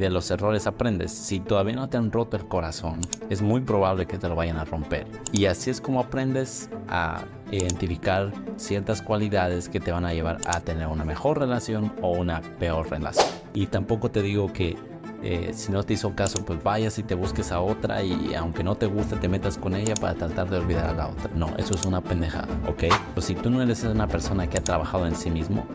De 0.00 0.10
los 0.10 0.30
errores 0.30 0.68
aprendes. 0.68 1.10
Si 1.10 1.40
todavía 1.40 1.74
no 1.74 1.88
te 1.88 1.96
han 1.96 2.12
roto 2.12 2.36
el 2.36 2.46
corazón, 2.46 3.00
es 3.30 3.42
muy 3.42 3.62
probable 3.62 4.06
que 4.06 4.16
te 4.16 4.28
lo 4.28 4.36
vayan 4.36 4.56
a 4.56 4.64
romper. 4.64 5.08
Y 5.32 5.46
así 5.46 5.70
es 5.70 5.80
como 5.80 5.98
aprendes 5.98 6.70
a 6.86 7.24
identificar 7.50 8.32
ciertas 8.54 9.02
cualidades 9.02 9.68
que 9.68 9.80
te 9.80 9.90
van 9.90 10.04
a 10.04 10.14
llevar 10.14 10.38
a 10.46 10.60
tener 10.60 10.86
una 10.86 11.04
mejor 11.04 11.40
relación 11.40 11.92
o 12.00 12.12
una 12.12 12.42
peor 12.60 12.88
relación. 12.88 13.26
Y 13.54 13.66
tampoco 13.66 14.08
te 14.08 14.22
digo 14.22 14.52
que 14.52 14.76
eh, 15.24 15.50
si 15.52 15.72
no 15.72 15.82
te 15.82 15.94
hizo 15.94 16.14
caso, 16.14 16.44
pues 16.44 16.62
vayas 16.62 16.96
y 17.00 17.02
te 17.02 17.16
busques 17.16 17.50
a 17.50 17.60
otra 17.60 18.04
y 18.04 18.34
aunque 18.34 18.62
no 18.62 18.76
te 18.76 18.86
guste, 18.86 19.16
te 19.16 19.28
metas 19.28 19.58
con 19.58 19.74
ella 19.74 19.94
para 20.00 20.14
tratar 20.14 20.48
de 20.48 20.58
olvidar 20.58 20.86
a 20.86 20.92
la 20.92 21.08
otra. 21.08 21.28
No, 21.34 21.48
eso 21.56 21.74
es 21.74 21.84
una 21.84 22.00
pendejada, 22.00 22.46
¿ok? 22.68 22.84
Pues 23.14 23.26
si 23.26 23.34
tú 23.34 23.50
no 23.50 23.60
eres 23.60 23.82
una 23.82 24.06
persona 24.06 24.48
que 24.48 24.58
ha 24.58 24.62
trabajado 24.62 25.08
en 25.08 25.16
sí 25.16 25.28
mismo, 25.28 25.66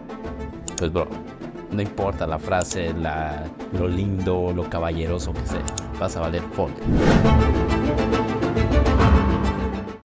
pues 0.78 0.94
bro, 0.94 1.08
no 1.74 1.82
importa 1.82 2.28
la 2.28 2.38
frase, 2.38 2.94
lo 3.73 3.88
lindo, 3.88 4.54
lo 4.54 4.70
caballeroso 4.70 5.34
que 5.34 5.46
sea. 5.46 5.66
Vas 6.00 6.16
a 6.16 6.22
valer 6.22 6.41
full. 6.52 6.72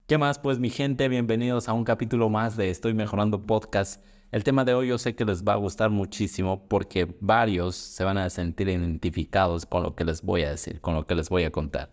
¿Qué 0.07 0.17
más? 0.17 0.39
Pues 0.39 0.57
mi 0.57 0.71
gente, 0.71 1.07
bienvenidos 1.07 1.69
a 1.69 1.73
un 1.73 1.83
capítulo 1.83 2.29
más 2.29 2.57
de 2.57 2.71
Estoy 2.71 2.95
Mejorando 2.95 3.45
Podcast. 3.45 4.03
El 4.31 4.43
tema 4.43 4.65
de 4.65 4.73
hoy 4.73 4.87
yo 4.87 4.97
sé 4.97 5.15
que 5.15 5.25
les 5.25 5.43
va 5.43 5.53
a 5.53 5.57
gustar 5.57 5.91
muchísimo 5.91 6.67
porque 6.67 7.15
varios 7.19 7.75
se 7.75 8.03
van 8.03 8.17
a 8.17 8.29
sentir 8.31 8.69
identificados 8.69 9.67
con 9.67 9.83
lo 9.83 9.95
que 9.95 10.05
les 10.05 10.23
voy 10.23 10.43
a 10.43 10.49
decir, 10.49 10.81
con 10.81 10.95
lo 10.95 11.05
que 11.05 11.13
les 11.13 11.29
voy 11.29 11.43
a 11.43 11.51
contar. 11.51 11.91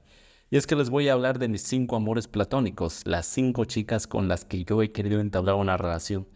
Y 0.49 0.57
es 0.57 0.67
que 0.67 0.77
les 0.77 0.89
voy 0.89 1.09
a 1.09 1.13
hablar 1.13 1.39
de 1.39 1.49
mis 1.49 1.63
cinco 1.63 1.97
amores 1.97 2.29
platónicos, 2.29 3.03
las 3.05 3.27
cinco 3.27 3.67
chicas 3.67 4.07
con 4.07 4.29
las 4.29 4.47
que 4.47 4.65
yo 4.65 4.81
he 4.83 4.93
querido 4.93 5.21
entablar 5.21 5.57
una 5.57 5.77
relación 5.77 6.27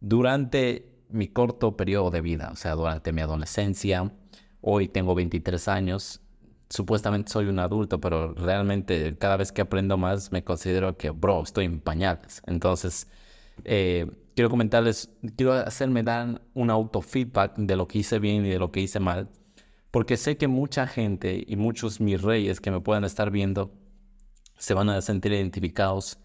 durante 0.00 0.91
mi 1.12 1.28
corto 1.28 1.76
periodo 1.76 2.10
de 2.10 2.20
vida, 2.20 2.50
o 2.52 2.56
sea, 2.56 2.74
durante 2.74 3.12
mi 3.12 3.20
adolescencia. 3.20 4.12
Hoy 4.60 4.88
tengo 4.88 5.14
23 5.14 5.68
años. 5.68 6.20
Supuestamente 6.70 7.30
soy 7.30 7.46
un 7.46 7.58
adulto, 7.58 8.00
pero 8.00 8.34
realmente 8.34 9.16
cada 9.18 9.36
vez 9.36 9.52
que 9.52 9.60
aprendo 9.62 9.96
más 9.98 10.32
me 10.32 10.42
considero 10.44 10.96
que, 10.96 11.10
bro, 11.10 11.42
estoy 11.42 11.66
en 11.66 11.80
pañales. 11.80 12.42
Entonces, 12.46 13.08
eh, 13.64 14.10
quiero 14.34 14.50
comentarles, 14.50 15.10
quiero 15.36 15.52
hacerme 15.52 16.02
dar 16.02 16.42
un 16.54 16.70
autofeedback 16.70 17.56
de 17.56 17.76
lo 17.76 17.88
que 17.88 17.98
hice 17.98 18.18
bien 18.18 18.46
y 18.46 18.50
de 18.50 18.58
lo 18.58 18.72
que 18.72 18.80
hice 18.80 19.00
mal, 19.00 19.28
porque 19.90 20.16
sé 20.16 20.36
que 20.36 20.48
mucha 20.48 20.86
gente 20.86 21.44
y 21.46 21.56
muchos 21.56 22.00
mis 22.00 22.22
reyes 22.22 22.60
que 22.60 22.70
me 22.70 22.80
puedan 22.80 23.04
estar 23.04 23.30
viendo 23.30 23.72
se 24.56 24.74
van 24.74 24.88
a 24.88 25.00
sentir 25.02 25.32
identificados 25.32 26.18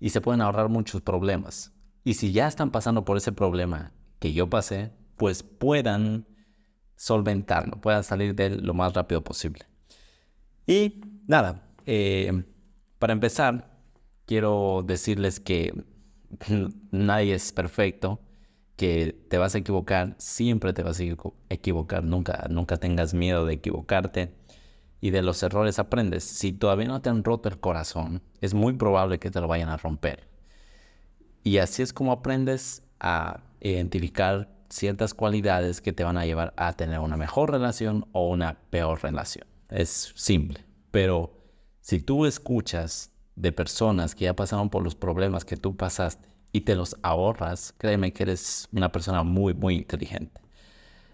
y 0.00 0.10
se 0.10 0.20
pueden 0.20 0.40
ahorrar 0.40 0.68
muchos 0.68 1.02
problemas. 1.02 1.72
Y 2.02 2.14
si 2.14 2.32
ya 2.32 2.48
están 2.48 2.70
pasando 2.70 3.04
por 3.04 3.16
ese 3.16 3.32
problema 3.32 3.92
que 4.24 4.32
yo 4.32 4.48
pasé, 4.48 4.90
pues 5.18 5.42
puedan 5.42 6.26
solventarlo, 6.96 7.78
puedan 7.82 8.02
salir 8.04 8.34
de 8.34 8.46
él 8.46 8.60
lo 8.62 8.72
más 8.72 8.94
rápido 8.94 9.22
posible. 9.22 9.66
Y 10.66 11.02
nada, 11.26 11.68
eh, 11.84 12.42
para 12.98 13.12
empezar, 13.12 13.76
quiero 14.24 14.82
decirles 14.82 15.40
que 15.40 15.74
nadie 16.90 17.34
es 17.34 17.52
perfecto, 17.52 18.18
que 18.76 19.26
te 19.28 19.36
vas 19.36 19.54
a 19.56 19.58
equivocar, 19.58 20.14
siempre 20.16 20.72
te 20.72 20.82
vas 20.82 20.98
a 21.00 21.04
equivocar, 21.50 22.02
nunca, 22.02 22.46
nunca 22.48 22.78
tengas 22.78 23.12
miedo 23.12 23.44
de 23.44 23.52
equivocarte 23.52 24.34
y 25.02 25.10
de 25.10 25.20
los 25.20 25.42
errores 25.42 25.78
aprendes. 25.78 26.24
Si 26.24 26.54
todavía 26.54 26.88
no 26.88 27.02
te 27.02 27.10
han 27.10 27.24
roto 27.24 27.50
el 27.50 27.60
corazón, 27.60 28.22
es 28.40 28.54
muy 28.54 28.72
probable 28.72 29.18
que 29.18 29.30
te 29.30 29.42
lo 29.42 29.48
vayan 29.48 29.68
a 29.68 29.76
romper. 29.76 30.26
Y 31.42 31.58
así 31.58 31.82
es 31.82 31.92
como 31.92 32.10
aprendes 32.10 32.82
a 33.00 33.42
identificar 33.70 34.48
ciertas 34.68 35.14
cualidades 35.14 35.80
que 35.80 35.92
te 35.92 36.04
van 36.04 36.16
a 36.16 36.26
llevar 36.26 36.52
a 36.56 36.72
tener 36.74 37.00
una 37.00 37.16
mejor 37.16 37.50
relación 37.50 38.06
o 38.12 38.28
una 38.28 38.58
peor 38.70 39.02
relación. 39.02 39.46
Es 39.68 40.12
simple, 40.14 40.64
pero 40.90 41.32
si 41.80 42.00
tú 42.00 42.26
escuchas 42.26 43.12
de 43.36 43.52
personas 43.52 44.14
que 44.14 44.24
ya 44.26 44.36
pasaron 44.36 44.70
por 44.70 44.82
los 44.82 44.94
problemas 44.94 45.44
que 45.44 45.56
tú 45.56 45.76
pasaste 45.76 46.28
y 46.52 46.62
te 46.62 46.76
los 46.76 46.96
ahorras, 47.02 47.74
créeme 47.78 48.12
que 48.12 48.24
eres 48.24 48.68
una 48.72 48.92
persona 48.92 49.22
muy, 49.22 49.54
muy 49.54 49.76
inteligente. 49.76 50.40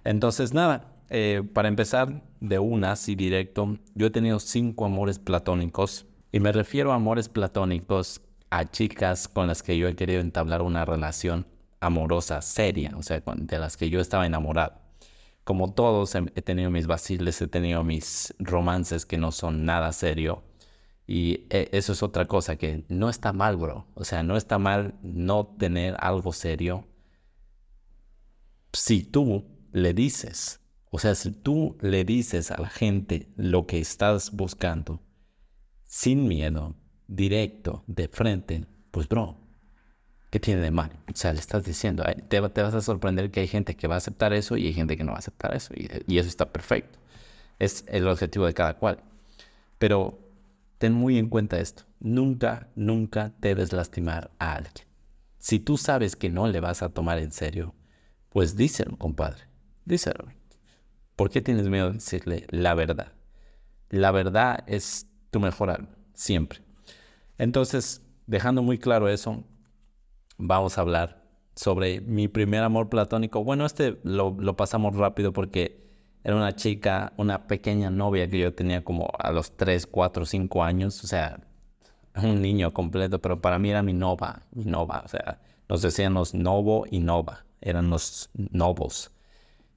Entonces, 0.04 0.52
nada, 0.52 0.92
eh, 1.08 1.42
para 1.54 1.68
empezar 1.68 2.22
de 2.40 2.58
una, 2.58 2.92
así 2.92 3.14
directo, 3.14 3.78
yo 3.94 4.06
he 4.06 4.10
tenido 4.10 4.38
cinco 4.38 4.84
amores 4.84 5.18
platónicos 5.18 6.06
y 6.32 6.40
me 6.40 6.52
refiero 6.52 6.92
a 6.92 6.96
amores 6.96 7.28
platónicos 7.28 8.20
a 8.50 8.70
chicas 8.70 9.28
con 9.28 9.46
las 9.46 9.62
que 9.62 9.78
yo 9.78 9.88
he 9.88 9.96
querido 9.96 10.20
entablar 10.20 10.62
una 10.62 10.84
relación 10.84 11.46
amorosa, 11.80 12.42
seria, 12.42 12.94
o 12.96 13.02
sea, 13.02 13.22
de 13.36 13.58
las 13.58 13.76
que 13.76 13.90
yo 13.90 14.00
estaba 14.00 14.26
enamorado. 14.26 14.74
Como 15.44 15.72
todos, 15.72 16.14
he 16.14 16.42
tenido 16.42 16.70
mis 16.70 16.86
vaciles, 16.86 17.40
he 17.40 17.48
tenido 17.48 17.82
mis 17.82 18.34
romances 18.38 19.06
que 19.06 19.18
no 19.18 19.32
son 19.32 19.64
nada 19.64 19.92
serio. 19.92 20.44
Y 21.06 21.46
e, 21.50 21.68
eso 21.72 21.92
es 21.92 22.02
otra 22.02 22.28
cosa 22.28 22.56
que 22.56 22.84
no 22.88 23.08
está 23.08 23.32
mal, 23.32 23.56
bro. 23.56 23.86
O 23.94 24.04
sea, 24.04 24.22
no 24.22 24.36
está 24.36 24.58
mal 24.58 24.94
no 25.02 25.46
tener 25.58 25.96
algo 25.98 26.32
serio. 26.32 26.86
Si 28.72 29.02
tú 29.02 29.44
le 29.72 29.94
dices, 29.94 30.60
o 30.90 30.98
sea, 30.98 31.14
si 31.14 31.32
tú 31.32 31.76
le 31.80 32.04
dices 32.04 32.50
a 32.50 32.60
la 32.60 32.68
gente 32.68 33.32
lo 33.36 33.66
que 33.66 33.80
estás 33.80 34.30
buscando, 34.32 35.00
sin 35.84 36.28
miedo, 36.28 36.76
directo, 37.08 37.82
de 37.88 38.06
frente, 38.06 38.66
pues 38.92 39.08
bro, 39.08 39.39
¿Qué 40.30 40.38
tiene 40.38 40.60
de 40.60 40.70
mal? 40.70 40.92
O 41.12 41.16
sea, 41.16 41.32
le 41.32 41.40
estás 41.40 41.64
diciendo, 41.64 42.04
te, 42.28 42.40
vas 42.40 42.74
a 42.74 42.80
sorprender 42.80 43.32
que 43.32 43.40
hay 43.40 43.48
gente 43.48 43.74
que 43.74 43.88
va 43.88 43.96
a 43.96 43.98
aceptar 43.98 44.32
eso 44.32 44.56
y 44.56 44.68
hay 44.68 44.72
gente 44.72 44.96
que 44.96 45.02
no 45.02 45.10
va 45.10 45.16
a 45.16 45.18
aceptar 45.18 45.54
eso. 45.56 45.74
Y, 45.74 46.18
eso 46.18 46.28
está 46.28 46.52
perfecto. 46.52 46.98
Es 47.58 47.84
el 47.88 48.06
objetivo 48.06 48.46
de 48.46 48.54
cada 48.54 48.74
cual. 48.74 49.02
Pero 49.78 50.20
ten 50.78 50.92
muy 50.92 51.18
en 51.18 51.28
cuenta 51.28 51.58
esto. 51.58 51.82
Nunca, 51.98 52.68
nunca 52.76 53.32
debes 53.40 53.72
lastimar 53.72 54.30
a 54.38 54.54
alguien. 54.54 54.86
Si 55.38 55.58
tú 55.58 55.76
sabes 55.76 56.14
que 56.14 56.30
no 56.30 56.46
le 56.46 56.60
vas 56.60 56.82
a 56.82 56.90
tomar 56.90 57.18
en 57.18 57.32
serio, 57.32 57.74
pues 58.28 58.56
díselo, 58.56 58.96
compadre. 58.98 59.42
Díselo. 59.84 60.26
¿Por 61.16 61.30
qué 61.30 61.40
tienes 61.40 61.68
miedo 61.68 61.88
de 61.88 61.94
decirle 61.94 62.46
la 62.50 62.74
verdad? 62.74 63.12
La 63.88 64.12
verdad 64.12 64.62
es 64.68 65.06
tu 65.30 65.40
mejor 65.40 65.70
arma, 65.70 65.88
siempre. 66.14 66.60
Entonces, 67.36 68.02
dejando 68.26 68.62
muy 68.62 68.78
claro 68.78 69.08
eso, 69.08 69.44
vamos 70.40 70.78
a 70.78 70.80
hablar 70.80 71.22
sobre 71.54 72.00
mi 72.00 72.28
primer 72.28 72.62
amor 72.62 72.88
platónico. 72.88 73.44
Bueno, 73.44 73.66
este 73.66 73.98
lo, 74.02 74.34
pasamos 74.56 74.96
rápido 74.96 75.32
porque 75.32 75.88
era 76.24 76.36
una 76.36 76.54
chica, 76.56 77.12
una 77.16 77.46
pequeña 77.46 77.90
novia 77.90 78.28
que 78.28 78.38
yo 78.38 78.54
tenía 78.54 78.82
como 78.84 79.10
a 79.18 79.30
los 79.32 79.56
3, 79.56 79.86
4, 79.86 80.24
5 80.26 80.64
años. 80.64 81.04
O 81.04 81.06
sea, 81.06 81.40
un 82.16 82.40
niño 82.42 82.72
completo, 82.72 83.20
pero 83.20 83.40
para 83.40 83.58
mí 83.58 83.70
era 83.70 83.82
mi 83.82 83.92
nova, 83.92 84.42
mi 84.52 84.64
nova. 84.64 85.02
O 85.04 85.08
sea, 85.08 85.40
nos 85.68 85.82
decían 85.82 86.14
los 86.14 86.34
novo 86.34 86.86
y 86.90 87.00
nova. 87.00 87.44
Eran 87.60 87.90
los 87.90 88.30
novos. 88.34 89.10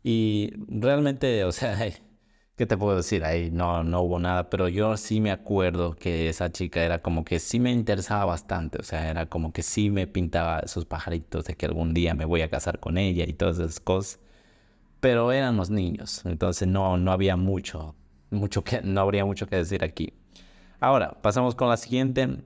Y 0.03 0.53
realmente, 0.68 1.44
o 1.44 1.51
sea, 1.51 1.78
¿qué 2.56 2.66
te 2.66 2.78
puedo 2.78 2.97
decir? 2.97 3.24
Ahí 3.24 3.50
no, 3.52 3.84
no 3.84 4.02
hubo 4.02 4.19
nada, 4.19 4.50
pero 4.50 4.68
yo 4.68 4.96
sí 4.97 5.19
me 5.22 5.31
acuerdo 5.31 5.96
que 5.96 6.30
esa 6.30 6.52
chica 6.52 6.84
era 6.84 7.00
como 7.00 7.25
que 7.25 7.40
sí 7.40 7.59
me 7.59 7.72
interesaba 7.72 8.25
bastante, 8.25 8.80
o 8.80 8.84
sea, 8.84 9.09
era 9.09 9.25
como 9.28 9.52
que 9.53 9.64
sí 9.64 9.90
me 9.90 10.08
pintaba 10.08 10.59
esos 10.59 10.86
pajaritos 10.86 11.46
de 11.46 11.56
que 11.56 11.66
algún 11.66 11.94
día 11.94 12.13
me 12.13 12.25
voy 12.25 12.42
a 12.42 12.50
casar 12.50 12.80
con 12.80 12.97
ella 12.97 13.25
y 13.28 13.34
todas 13.34 13.58
esas 13.59 13.80
cosas, 13.80 14.19
pero 15.00 15.31
eran 15.31 15.58
los 15.58 15.69
niños, 15.69 16.25
entonces 16.25 16.68
no, 16.68 16.97
no 16.97 17.12
había 17.12 17.38
mucho, 17.38 17.96
mucho 18.31 18.63
que, 18.63 18.81
no 18.84 19.02
habría 19.02 19.25
mucho 19.25 19.47
que 19.47 19.58
decir 19.58 19.84
aquí. 19.84 20.13
Ahora, 20.80 21.22
pasamos 21.22 21.56
con 21.56 21.69
la 21.69 21.78
siguiente, 21.78 22.40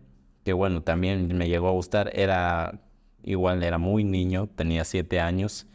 que 0.43 0.53
bueno, 0.53 0.81
también 0.83 1.35
me 1.37 1.49
llegó 1.49 1.69
a 1.69 1.71
gustar, 1.71 2.11
era, 2.13 2.81
igual 3.23 3.63
era 3.63 3.77
muy 3.77 4.03
niño, 4.03 4.47
tenía 4.55 4.85
siete 4.85 5.19
años, 5.19 5.67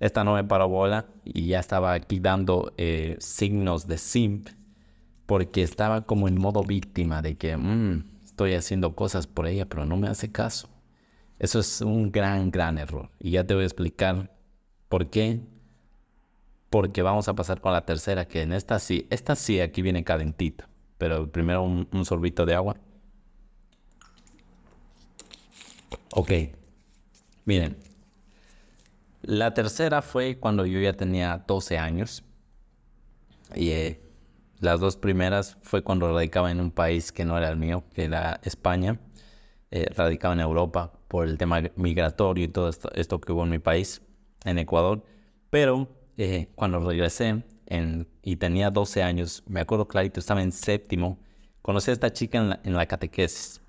esta 0.00 0.24
no 0.24 0.34
me 0.34 0.44
paró 0.44 0.68
bola 0.68 1.06
y 1.24 1.46
ya 1.48 1.60
estaba 1.60 1.92
aquí 1.92 2.20
dando 2.20 2.72
eh, 2.76 3.16
signos 3.20 3.86
de 3.86 3.98
simp 3.98 4.48
porque 5.26 5.62
estaba 5.62 6.02
como 6.02 6.28
en 6.28 6.40
modo 6.40 6.62
víctima 6.62 7.20
de 7.20 7.36
que 7.36 7.56
mm, 7.56 8.04
estoy 8.24 8.54
haciendo 8.54 8.94
cosas 8.94 9.26
por 9.26 9.46
ella 9.46 9.66
pero 9.66 9.84
no 9.84 9.96
me 9.96 10.08
hace 10.08 10.30
caso. 10.30 10.68
Eso 11.38 11.60
es 11.60 11.80
un 11.80 12.10
gran, 12.10 12.50
gran 12.50 12.78
error. 12.78 13.10
Y 13.20 13.32
ya 13.32 13.46
te 13.46 13.54
voy 13.54 13.62
a 13.62 13.66
explicar 13.66 14.30
por 14.88 15.08
qué. 15.10 15.40
Porque 16.70 17.02
vamos 17.02 17.28
a 17.28 17.34
pasar 17.34 17.60
con 17.60 17.72
la 17.72 17.86
tercera, 17.86 18.26
que 18.28 18.42
en 18.42 18.52
esta 18.52 18.78
sí, 18.78 19.06
esta 19.10 19.36
sí 19.36 19.60
aquí 19.60 19.80
viene 19.82 20.04
calentita. 20.04 20.68
Pero 20.98 21.30
primero 21.30 21.62
un, 21.62 21.88
un 21.92 22.04
sorbito 22.04 22.44
de 22.44 22.54
agua. 22.54 22.76
Ok. 26.12 26.32
Miren, 27.44 27.76
la 29.28 29.52
tercera 29.52 30.00
fue 30.00 30.38
cuando 30.38 30.64
yo 30.64 30.80
ya 30.80 30.94
tenía 30.94 31.44
12 31.46 31.76
años. 31.76 32.24
Y 33.54 33.70
eh, 33.72 34.00
las 34.58 34.80
dos 34.80 34.96
primeras 34.96 35.58
fue 35.60 35.82
cuando 35.82 36.10
radicaba 36.10 36.50
en 36.50 36.60
un 36.60 36.70
país 36.70 37.12
que 37.12 37.26
no 37.26 37.36
era 37.36 37.50
el 37.50 37.58
mío, 37.58 37.84
que 37.92 38.04
era 38.04 38.40
España. 38.42 38.98
Eh, 39.70 39.86
radicaba 39.94 40.32
en 40.32 40.40
Europa 40.40 40.94
por 41.08 41.28
el 41.28 41.36
tema 41.36 41.60
migratorio 41.76 42.44
y 42.44 42.48
todo 42.48 42.70
esto, 42.70 43.20
que 43.20 43.32
hubo 43.32 43.44
en 43.44 43.50
mi 43.50 43.58
país, 43.58 44.00
en 44.46 44.58
Ecuador. 44.58 45.04
Pero 45.50 45.88
eh, 46.16 46.48
cuando 46.54 46.80
regresé, 46.80 47.44
y 48.22 48.36
tenía 48.36 48.70
12 48.70 49.02
años, 49.02 49.42
me 49.46 49.60
acuerdo 49.60 49.86
clarito, 49.88 50.20
estaba 50.20 50.40
en 50.42 50.52
séptimo, 50.52 51.18
conocí 51.60 51.90
a 51.90 51.92
esta 51.92 52.10
chica 52.10 52.38
en 52.38 52.48
la, 52.48 52.60
en 52.64 52.72
la 52.72 52.86
catequesis. 52.86 53.60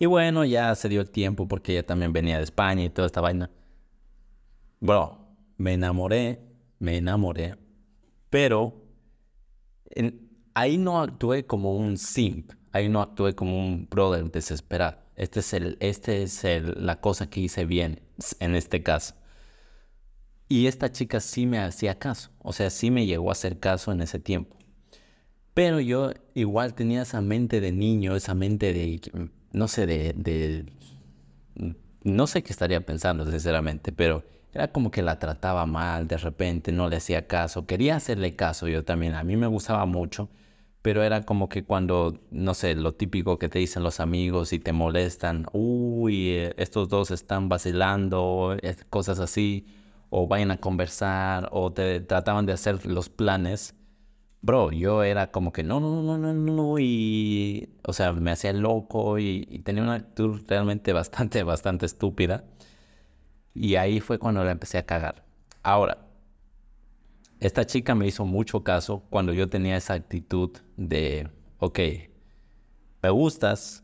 Y 0.00 0.06
bueno, 0.06 0.44
ya 0.44 0.74
se 0.74 0.88
dio 0.88 1.00
el 1.00 1.10
tiempo 1.10 1.46
porque 1.46 1.70
ella 1.70 1.86
también 1.86 2.12
venía 2.12 2.38
de 2.38 2.42
España 2.42 2.82
y 2.82 2.90
toda 2.90 3.06
esta 3.06 3.20
vaina. 3.20 3.48
Bro, 4.80 5.18
me 5.56 5.74
enamoré, 5.74 6.40
me 6.78 6.96
enamoré, 6.98 7.56
pero 8.30 8.84
ahí 10.54 10.78
no 10.78 11.00
actué 11.00 11.46
como 11.46 11.76
un 11.76 11.98
simp, 11.98 12.52
ahí 12.72 12.88
no 12.88 13.00
actué 13.00 13.34
como 13.34 13.58
un 13.58 13.88
brother 13.90 14.30
desesperado. 14.30 14.98
Este 15.16 15.40
es, 15.40 15.52
el, 15.52 15.76
este 15.80 16.22
es 16.22 16.44
el, 16.44 16.86
la 16.86 17.00
cosa 17.00 17.28
que 17.28 17.40
hice 17.40 17.64
bien 17.64 18.00
en 18.38 18.54
este 18.54 18.84
caso. 18.84 19.14
Y 20.48 20.68
esta 20.68 20.92
chica 20.92 21.18
sí 21.18 21.44
me 21.46 21.58
hacía 21.58 21.98
caso, 21.98 22.30
o 22.38 22.52
sea, 22.52 22.70
sí 22.70 22.90
me 22.90 23.04
llegó 23.04 23.30
a 23.30 23.32
hacer 23.32 23.58
caso 23.58 23.90
en 23.90 24.00
ese 24.00 24.20
tiempo. 24.20 24.56
Pero 25.54 25.80
yo 25.80 26.12
igual 26.34 26.74
tenía 26.74 27.02
esa 27.02 27.20
mente 27.20 27.60
de 27.60 27.72
niño, 27.72 28.14
esa 28.14 28.34
mente 28.34 28.72
de, 28.72 29.00
no 29.52 29.66
sé, 29.66 29.86
de, 29.86 30.12
de 30.12 30.66
no 32.04 32.26
sé 32.28 32.44
qué 32.44 32.52
estaría 32.52 32.80
pensando 32.86 33.28
sinceramente, 33.28 33.90
pero 33.90 34.24
era 34.52 34.68
como 34.72 34.90
que 34.90 35.02
la 35.02 35.18
trataba 35.18 35.66
mal, 35.66 36.08
de 36.08 36.16
repente 36.18 36.72
no 36.72 36.88
le 36.88 36.96
hacía 36.96 37.26
caso, 37.26 37.66
quería 37.66 37.96
hacerle 37.96 38.34
caso 38.36 38.68
yo 38.68 38.84
también, 38.84 39.14
a 39.14 39.24
mí 39.24 39.36
me 39.36 39.46
gustaba 39.46 39.86
mucho, 39.86 40.28
pero 40.82 41.02
era 41.02 41.22
como 41.24 41.48
que 41.48 41.64
cuando, 41.64 42.18
no 42.30 42.54
sé, 42.54 42.74
lo 42.74 42.94
típico 42.94 43.38
que 43.38 43.48
te 43.48 43.58
dicen 43.58 43.82
los 43.82 44.00
amigos 44.00 44.52
y 44.52 44.58
te 44.58 44.72
molestan, 44.72 45.46
uy, 45.52 46.30
eh, 46.30 46.54
estos 46.56 46.88
dos 46.88 47.10
están 47.10 47.48
vacilando, 47.48 48.56
cosas 48.90 49.18
así, 49.20 49.66
o 50.10 50.26
vayan 50.26 50.50
a 50.50 50.58
conversar, 50.58 51.48
o 51.52 51.72
te 51.72 52.00
trataban 52.00 52.46
de 52.46 52.52
hacer 52.52 52.86
los 52.86 53.08
planes. 53.10 53.74
Bro, 54.40 54.70
yo 54.72 55.02
era 55.02 55.30
como 55.32 55.52
que 55.52 55.62
no, 55.64 55.80
no, 55.80 56.02
no, 56.02 56.16
no, 56.18 56.32
no, 56.32 56.52
no, 56.52 56.78
y, 56.78 57.70
o 57.84 57.92
sea, 57.92 58.12
me 58.12 58.30
hacía 58.30 58.52
loco 58.52 59.18
y, 59.18 59.46
y 59.50 59.60
tenía 59.60 59.82
una 59.82 59.94
actitud 59.94 60.40
realmente 60.48 60.92
bastante, 60.92 61.42
bastante 61.42 61.86
estúpida. 61.86 62.44
Y 63.60 63.74
ahí 63.74 63.98
fue 63.98 64.20
cuando 64.20 64.44
la 64.44 64.52
empecé 64.52 64.78
a 64.78 64.86
cagar. 64.86 65.24
Ahora, 65.64 66.06
esta 67.40 67.66
chica 67.66 67.96
me 67.96 68.06
hizo 68.06 68.24
mucho 68.24 68.62
caso 68.62 69.02
cuando 69.10 69.32
yo 69.32 69.48
tenía 69.48 69.76
esa 69.76 69.94
actitud 69.94 70.56
de, 70.76 71.28
ok, 71.58 71.80
me 73.02 73.10
gustas, 73.10 73.82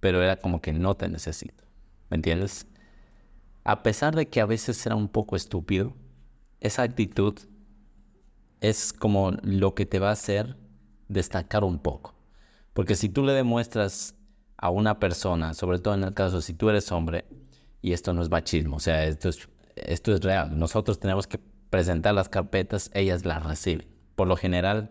pero 0.00 0.20
era 0.20 0.40
como 0.40 0.60
que 0.60 0.72
no 0.72 0.96
te 0.96 1.08
necesito. 1.08 1.62
¿Me 2.08 2.16
entiendes? 2.16 2.66
A 3.62 3.84
pesar 3.84 4.16
de 4.16 4.28
que 4.28 4.40
a 4.40 4.46
veces 4.46 4.84
era 4.84 4.96
un 4.96 5.06
poco 5.06 5.36
estúpido, 5.36 5.94
esa 6.58 6.82
actitud 6.82 7.38
es 8.60 8.92
como 8.92 9.30
lo 9.44 9.76
que 9.76 9.86
te 9.86 10.00
va 10.00 10.08
a 10.08 10.14
hacer 10.14 10.56
destacar 11.06 11.62
un 11.62 11.78
poco. 11.78 12.16
Porque 12.72 12.96
si 12.96 13.08
tú 13.08 13.22
le 13.22 13.34
demuestras 13.34 14.16
a 14.56 14.68
una 14.70 14.98
persona, 14.98 15.54
sobre 15.54 15.78
todo 15.78 15.94
en 15.94 16.02
el 16.02 16.12
caso 16.12 16.40
si 16.40 16.54
tú 16.54 16.68
eres 16.70 16.90
hombre, 16.90 17.24
y 17.82 17.92
esto 17.92 18.12
no 18.12 18.22
es 18.22 18.30
machismo, 18.30 18.76
o 18.76 18.80
sea, 18.80 19.04
esto 19.04 19.28
es, 19.28 19.48
esto 19.76 20.12
es 20.12 20.20
real, 20.20 20.58
nosotros 20.58 20.98
tenemos 21.00 21.26
que 21.26 21.38
presentar 21.70 22.14
las 22.14 22.28
carpetas, 22.28 22.90
ellas 22.92 23.24
las 23.24 23.44
reciben. 23.44 23.88
Por 24.16 24.28
lo 24.28 24.36
general 24.36 24.90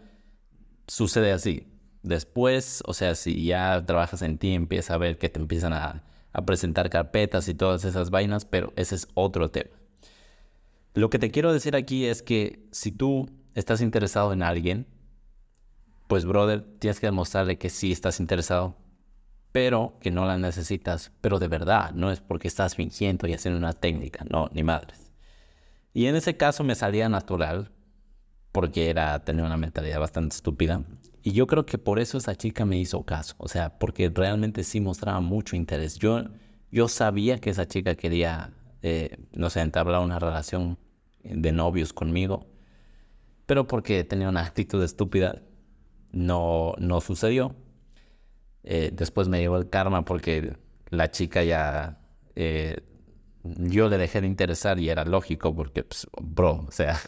sucede 0.87 1.31
así. 1.31 1.67
Después, 2.01 2.81
o 2.85 2.93
sea, 2.93 3.13
si 3.15 3.45
ya 3.45 3.85
trabajas 3.85 4.21
en 4.21 4.37
ti, 4.37 4.53
empieza 4.53 4.93
a 4.93 4.97
ver 4.97 5.17
que 5.17 5.29
te 5.29 5.39
empiezan 5.39 5.73
a, 5.73 6.05
presentar 6.45 6.89
carpetas 6.89 7.49
y 7.49 7.53
todas 7.53 7.83
esas 7.83 8.11
vainas, 8.11 8.45
pero 8.45 8.71
ese 8.77 8.95
es 8.95 9.07
otro 9.13 9.51
tema. 9.51 9.71
Lo 10.93 11.09
que 11.09 11.19
te 11.19 11.31
quiero 11.31 11.51
decir 11.51 11.75
aquí 11.75 12.05
es 12.05 12.21
que 12.21 12.65
si 12.71 12.91
tú 12.91 13.29
estás 13.55 13.81
interesado 13.81 14.31
en 14.31 14.41
alguien, 14.41 14.87
pues 16.07 16.25
brother, 16.25 16.65
tienes 16.79 17.01
que 17.01 17.07
demostrarle 17.07 17.57
que 17.57 17.69
sí 17.69 17.91
estás 17.91 18.21
interesado, 18.21 18.77
pero 19.51 19.97
que 19.99 20.11
no 20.11 20.25
la 20.25 20.37
necesitas, 20.37 21.11
pero 21.21 21.39
de 21.39 21.47
verdad, 21.47 21.91
no 21.93 22.11
es 22.11 22.19
porque 22.19 22.47
estás 22.47 22.75
fingiendo 22.75 23.27
y 23.27 23.33
haciendo 23.33 23.57
una 23.57 23.73
técnica, 23.73 24.25
no, 24.29 24.49
ni 24.53 24.63
madres. 24.63 25.11
Y 25.93 26.05
en 26.05 26.15
ese 26.15 26.37
caso 26.37 26.63
me 26.63 26.75
salía 26.75 27.09
natural, 27.09 27.71
porque 28.51 28.89
era 28.89 29.23
tener 29.23 29.45
una 29.45 29.57
mentalidad 29.57 29.99
bastante 29.99 30.35
estúpida. 30.35 30.83
Y 31.21 31.31
yo 31.31 31.47
creo 31.47 31.65
que 31.65 31.77
por 31.77 31.99
eso 31.99 32.17
esa 32.17 32.35
chica 32.35 32.65
me 32.65 32.77
hizo 32.77 33.03
caso, 33.03 33.35
o 33.37 33.47
sea, 33.47 33.77
porque 33.77 34.09
realmente 34.09 34.63
sí 34.63 34.79
mostraba 34.79 35.19
mucho 35.19 35.55
interés. 35.55 35.97
Yo, 35.97 36.23
yo 36.71 36.87
sabía 36.87 37.39
que 37.39 37.49
esa 37.49 37.67
chica 37.67 37.95
quería, 37.95 38.53
eh, 38.81 39.17
no 39.33 39.49
sé, 39.49 39.61
entablar 39.61 40.01
una 40.01 40.19
relación 40.19 40.77
de 41.23 41.51
novios 41.51 41.93
conmigo, 41.93 42.47
pero 43.45 43.67
porque 43.67 44.03
tenía 44.03 44.29
una 44.29 44.45
actitud 44.45 44.83
estúpida, 44.83 45.41
no, 46.11 46.73
no 46.77 47.01
sucedió. 47.01 47.55
Eh, 48.63 48.91
después 48.93 49.27
me 49.27 49.39
llegó 49.39 49.57
el 49.57 49.69
karma 49.69 50.05
porque 50.05 50.57
la 50.89 51.11
chica 51.11 51.43
ya 51.43 51.99
eh, 52.35 52.81
yo 53.43 53.89
le 53.89 53.97
dejé 53.97 54.21
de 54.21 54.27
interesar 54.27 54.79
y 54.79 54.89
era 54.89 55.05
lógico 55.05 55.55
porque, 55.55 55.83
pues, 55.83 56.07
bro, 56.21 56.65
o 56.67 56.71
sea, 56.71 56.99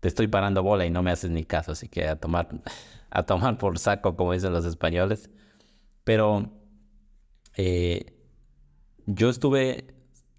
te 0.00 0.08
estoy 0.08 0.28
parando 0.28 0.62
bola 0.62 0.86
y 0.86 0.90
no 0.90 1.02
me 1.02 1.10
haces 1.10 1.30
ni 1.30 1.44
caso, 1.44 1.72
así 1.72 1.88
que 1.88 2.08
a 2.08 2.16
tomar, 2.16 2.48
a 3.10 3.22
tomar 3.24 3.58
por 3.58 3.78
saco, 3.78 4.16
como 4.16 4.32
dicen 4.32 4.52
los 4.52 4.64
españoles. 4.64 5.30
Pero 6.04 6.52
eh, 7.56 8.14
yo 9.06 9.30
estuve 9.30 9.94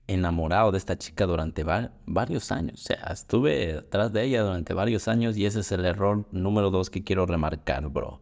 enamorado 0.07 0.71
de 0.71 0.77
esta 0.77 0.97
chica 0.97 1.25
durante 1.25 1.63
varios 2.05 2.51
años, 2.51 2.81
o 2.81 2.83
sea, 2.83 3.03
estuve 3.11 3.73
detrás 3.73 4.13
de 4.13 4.23
ella 4.23 4.43
durante 4.43 4.73
varios 4.73 5.07
años 5.07 5.35
y 5.37 5.45
ese 5.45 5.61
es 5.61 5.71
el 5.71 5.85
error 5.85 6.27
número 6.31 6.69
dos 6.69 6.89
que 6.91 7.03
quiero 7.03 7.25
remarcar, 7.25 7.89
bro. 7.89 8.21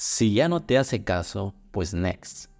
Si 0.00 0.32
ya 0.32 0.48
no 0.48 0.62
te 0.62 0.78
hace 0.78 1.02
caso, 1.02 1.56
pues 1.72 1.92
next. 1.92 2.52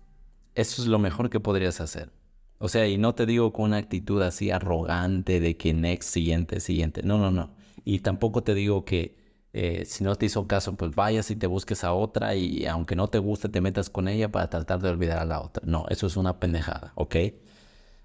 Eso 0.57 0.83
es 0.83 0.89
lo 0.89 0.99
mejor 0.99 1.31
que 1.31 1.39
podrías 1.39 1.81
hacer. 1.81 2.11
O 2.59 2.69
sea, 2.69 2.89
y 2.89 2.99
no 2.99 3.15
te 3.15 3.27
digo 3.27 3.53
con 3.53 3.67
una 3.67 3.77
actitud 3.77 4.21
así 4.23 4.51
arrogante 4.51 5.39
de 5.39 5.57
que 5.57 5.73
next, 5.73 6.11
siguiente, 6.11 6.59
siguiente. 6.59 7.05
No, 7.05 7.17
no, 7.17 7.31
no. 7.31 7.55
Y 7.85 8.01
tampoco 8.01 8.43
te 8.43 8.55
digo 8.55 8.85
que 8.85 9.17
eh, 9.53 9.85
si 9.85 10.03
no 10.03 10.17
te 10.17 10.27
hizo 10.27 10.49
caso, 10.49 10.75
pues 10.77 10.97
vayas 10.97 11.31
y 11.31 11.37
te 11.37 11.47
busques 11.47 11.85
a 11.85 11.93
otra 11.93 12.35
y 12.35 12.67
aunque 12.67 12.97
no 12.97 13.07
te 13.07 13.19
guste, 13.21 13.49
te 13.49 13.61
metas 13.61 13.89
con 13.89 14.09
ella 14.09 14.33
para 14.33 14.51
tratar 14.51 14.81
de 14.81 14.89
olvidar 14.89 15.19
a 15.21 15.25
la 15.25 15.41
otra. 15.41 15.63
No, 15.65 15.87
eso 15.91 16.09
es 16.09 16.17
una 16.17 16.41
pendejada, 16.41 16.93
¿ok? 16.97 17.17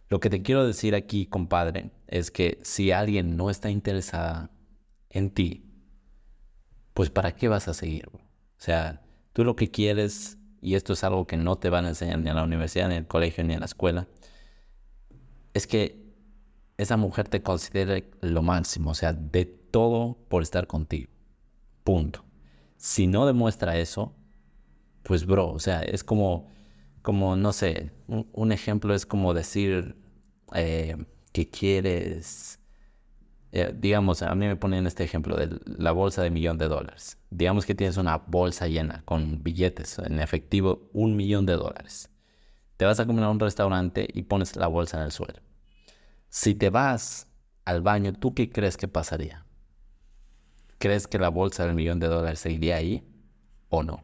Lo 0.10 0.20
que 0.20 0.30
te 0.30 0.44
quiero 0.44 0.68
decir 0.68 0.94
aquí, 0.94 1.26
compadre, 1.26 1.90
es 2.06 2.30
que 2.30 2.60
si 2.62 2.92
alguien 2.92 3.36
no 3.36 3.50
está 3.50 3.72
interesada 3.72 4.52
en 5.10 5.32
ti, 5.32 5.66
pues 6.94 7.10
¿para 7.10 7.36
qué 7.36 7.48
vas 7.48 7.68
a 7.68 7.74
seguir? 7.74 8.08
O 8.14 8.20
sea, 8.58 9.03
tú 9.34 9.44
lo 9.44 9.56
que 9.56 9.70
quieres, 9.70 10.38
y 10.62 10.76
esto 10.76 10.94
es 10.94 11.04
algo 11.04 11.28
que 11.28 11.38
no 11.38 11.58
te 11.58 11.70
van 11.70 11.86
a 11.86 11.90
enseñar 11.90 12.20
ni 12.20 12.30
en 12.30 12.36
la 12.36 12.44
universidad, 12.44 12.88
ni 12.88 12.96
en 12.96 13.02
el 13.02 13.08
colegio, 13.08 13.44
ni 13.44 13.54
en 13.54 13.60
la 13.60 13.66
escuela, 13.66 14.08
es 15.54 15.68
que 15.68 16.04
esa 16.78 16.98
mujer 16.98 17.28
te 17.28 17.42
considere 17.42 18.10
lo 18.22 18.42
máximo, 18.42 18.92
o 18.92 18.96
sea, 18.96 19.14
de 19.14 19.46
todo 19.46 20.18
por 20.30 20.44
estar 20.44 20.68
contigo. 20.68 21.12
Punto. 21.84 22.24
Si 22.78 23.08
no 23.08 23.26
demuestra 23.26 23.78
eso, 23.78 24.14
pues 25.04 25.26
bro, 25.26 25.52
o 25.52 25.60
sea, 25.60 25.82
es 25.82 26.04
como, 26.04 26.50
como 27.02 27.36
no 27.36 27.54
sé, 27.54 27.92
un, 28.08 28.52
ejemplo 28.52 28.94
es 28.96 29.06
como 29.06 29.34
decir 29.34 29.96
eh, 30.54 30.98
que 31.32 31.50
quieres, 31.50 32.60
eh, 33.56 33.72
digamos, 33.72 34.24
a 34.24 34.34
mí 34.34 34.48
me 34.48 34.56
ponen 34.56 34.88
este 34.88 35.04
ejemplo 35.04 35.38
de 35.38 35.60
la 35.78 35.92
bolsa 35.92 36.24
de 36.24 36.32
millón 36.32 36.58
de 36.58 36.68
dólares. 36.68 37.20
Digamos 37.30 37.68
que 37.68 37.76
tienes 37.76 37.98
una 37.98 38.18
bolsa 38.18 38.68
llena 38.68 39.04
con 39.06 39.44
billetes 39.44 40.00
en 40.00 40.20
efectivo, 40.20 40.90
un 40.92 41.16
millón 41.16 41.46
de 41.46 41.54
dólares. 41.54 42.10
Te 42.78 42.86
vas 42.86 43.00
a 43.00 43.06
comer 43.06 43.26
a 43.26 43.30
un 43.30 43.40
restaurante 43.40 44.08
y 44.12 44.24
pones 44.24 44.56
la 44.56 44.66
bolsa 44.66 44.98
en 44.98 45.04
el 45.04 45.12
suelo. 45.12 45.40
Si 46.30 46.56
te 46.56 46.72
vas 46.72 47.28
al 47.64 47.84
baño, 47.84 48.14
¿tú 48.14 48.34
qué 48.34 48.50
crees 48.50 48.76
que 48.76 48.88
pasaría? 48.88 49.46
¿Crees 50.80 51.06
que 51.06 51.20
la 51.20 51.30
bolsa 51.30 51.68
del 51.68 51.76
millón 51.76 52.00
de 52.00 52.08
dólares 52.08 52.40
seguiría 52.40 52.78
ahí 52.78 53.08
o 53.70 53.84
no? 53.84 54.04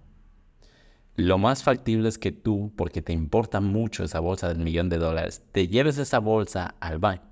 Lo 1.15 1.39
más 1.39 1.63
factible 1.63 2.07
es 2.07 2.19
que 2.19 2.31
tú, 2.31 2.71
porque 2.77 3.01
te 3.01 3.13
importa 3.13 3.61
mucho 3.61 4.03
esa 4.03 4.19
bolsa 4.19 4.47
del 4.47 4.59
millón 4.59 4.89
de 4.89 4.99
dólares, 4.99 5.41
te 5.51 5.67
lleves 5.67 5.97
esa 5.97 6.19
bolsa 6.19 6.75
al 6.79 6.99
baño, 6.99 7.23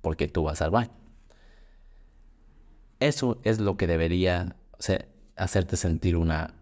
porque 0.00 0.28
tú 0.28 0.44
vas 0.44 0.62
al 0.62 0.70
baño. 0.70 0.97
Eso 3.00 3.40
es 3.44 3.60
lo 3.60 3.76
que 3.76 3.86
debería 3.86 4.56
hacerte 5.36 5.76
sentir 5.76 6.16
una, 6.16 6.54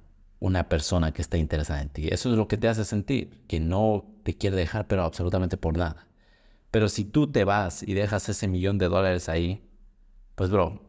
persona 0.69 1.13
que 1.13 1.23
está 1.23 1.39
interesada 1.39 1.83
en 1.83 1.89
ti. 1.89 2.09
Eso 2.09 2.31
es 2.31 2.37
lo 2.37 2.49
que 2.49 2.57
te 2.57 2.69
hace 2.69 2.85
sentir, 2.85 3.31
que 3.49 3.61
no 3.61 4.05
te 4.23 4.37
quiere 4.37 4.57
dejar, 4.57 4.87
pero 4.87 5.05
absolutamente 5.05 5.57
por 5.57 5.77
nada. 5.77 6.07
Pero 6.71 6.89
si 6.89 7.05
tú 7.05 7.31
te 7.31 7.45
vas 7.45 7.83
y 7.83 7.95
dejas 7.95 8.29
ese 8.29 8.49
millón 8.49 8.79
de 8.79 8.89
dólares 8.89 9.29
ahí, 9.29 9.63
pues 10.35 10.51
bro, 10.51 10.83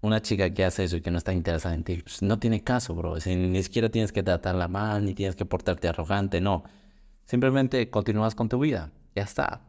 una 0.00 0.22
chica 0.22 0.54
que 0.54 0.64
hace 0.64 0.84
eso 0.84 0.96
y 0.96 1.00
que 1.00 1.10
no 1.10 1.18
está 1.18 1.32
interesada 1.32 1.74
en 1.74 1.84
ti, 1.84 1.96
pues 2.02 2.22
no 2.22 2.38
tiene 2.38 2.62
caso, 2.62 2.94
bro. 2.94 3.16
ni 3.26 3.62
siquiera 3.62 3.88
tienes 3.88 4.12
que 4.12 4.22
tratarla 4.22 4.68
mal, 4.68 5.04
ni 5.04 5.14
tienes 5.14 5.36
que 5.36 5.44
portarte 5.44 5.88
arrogante, 5.88 6.40
no. 6.40 6.64
Simplemente 7.24 7.90
continúas 7.90 8.34
con 8.34 8.48
tu 8.48 8.58
vida, 8.60 8.92
ya 9.14 9.24
está. 9.24 9.62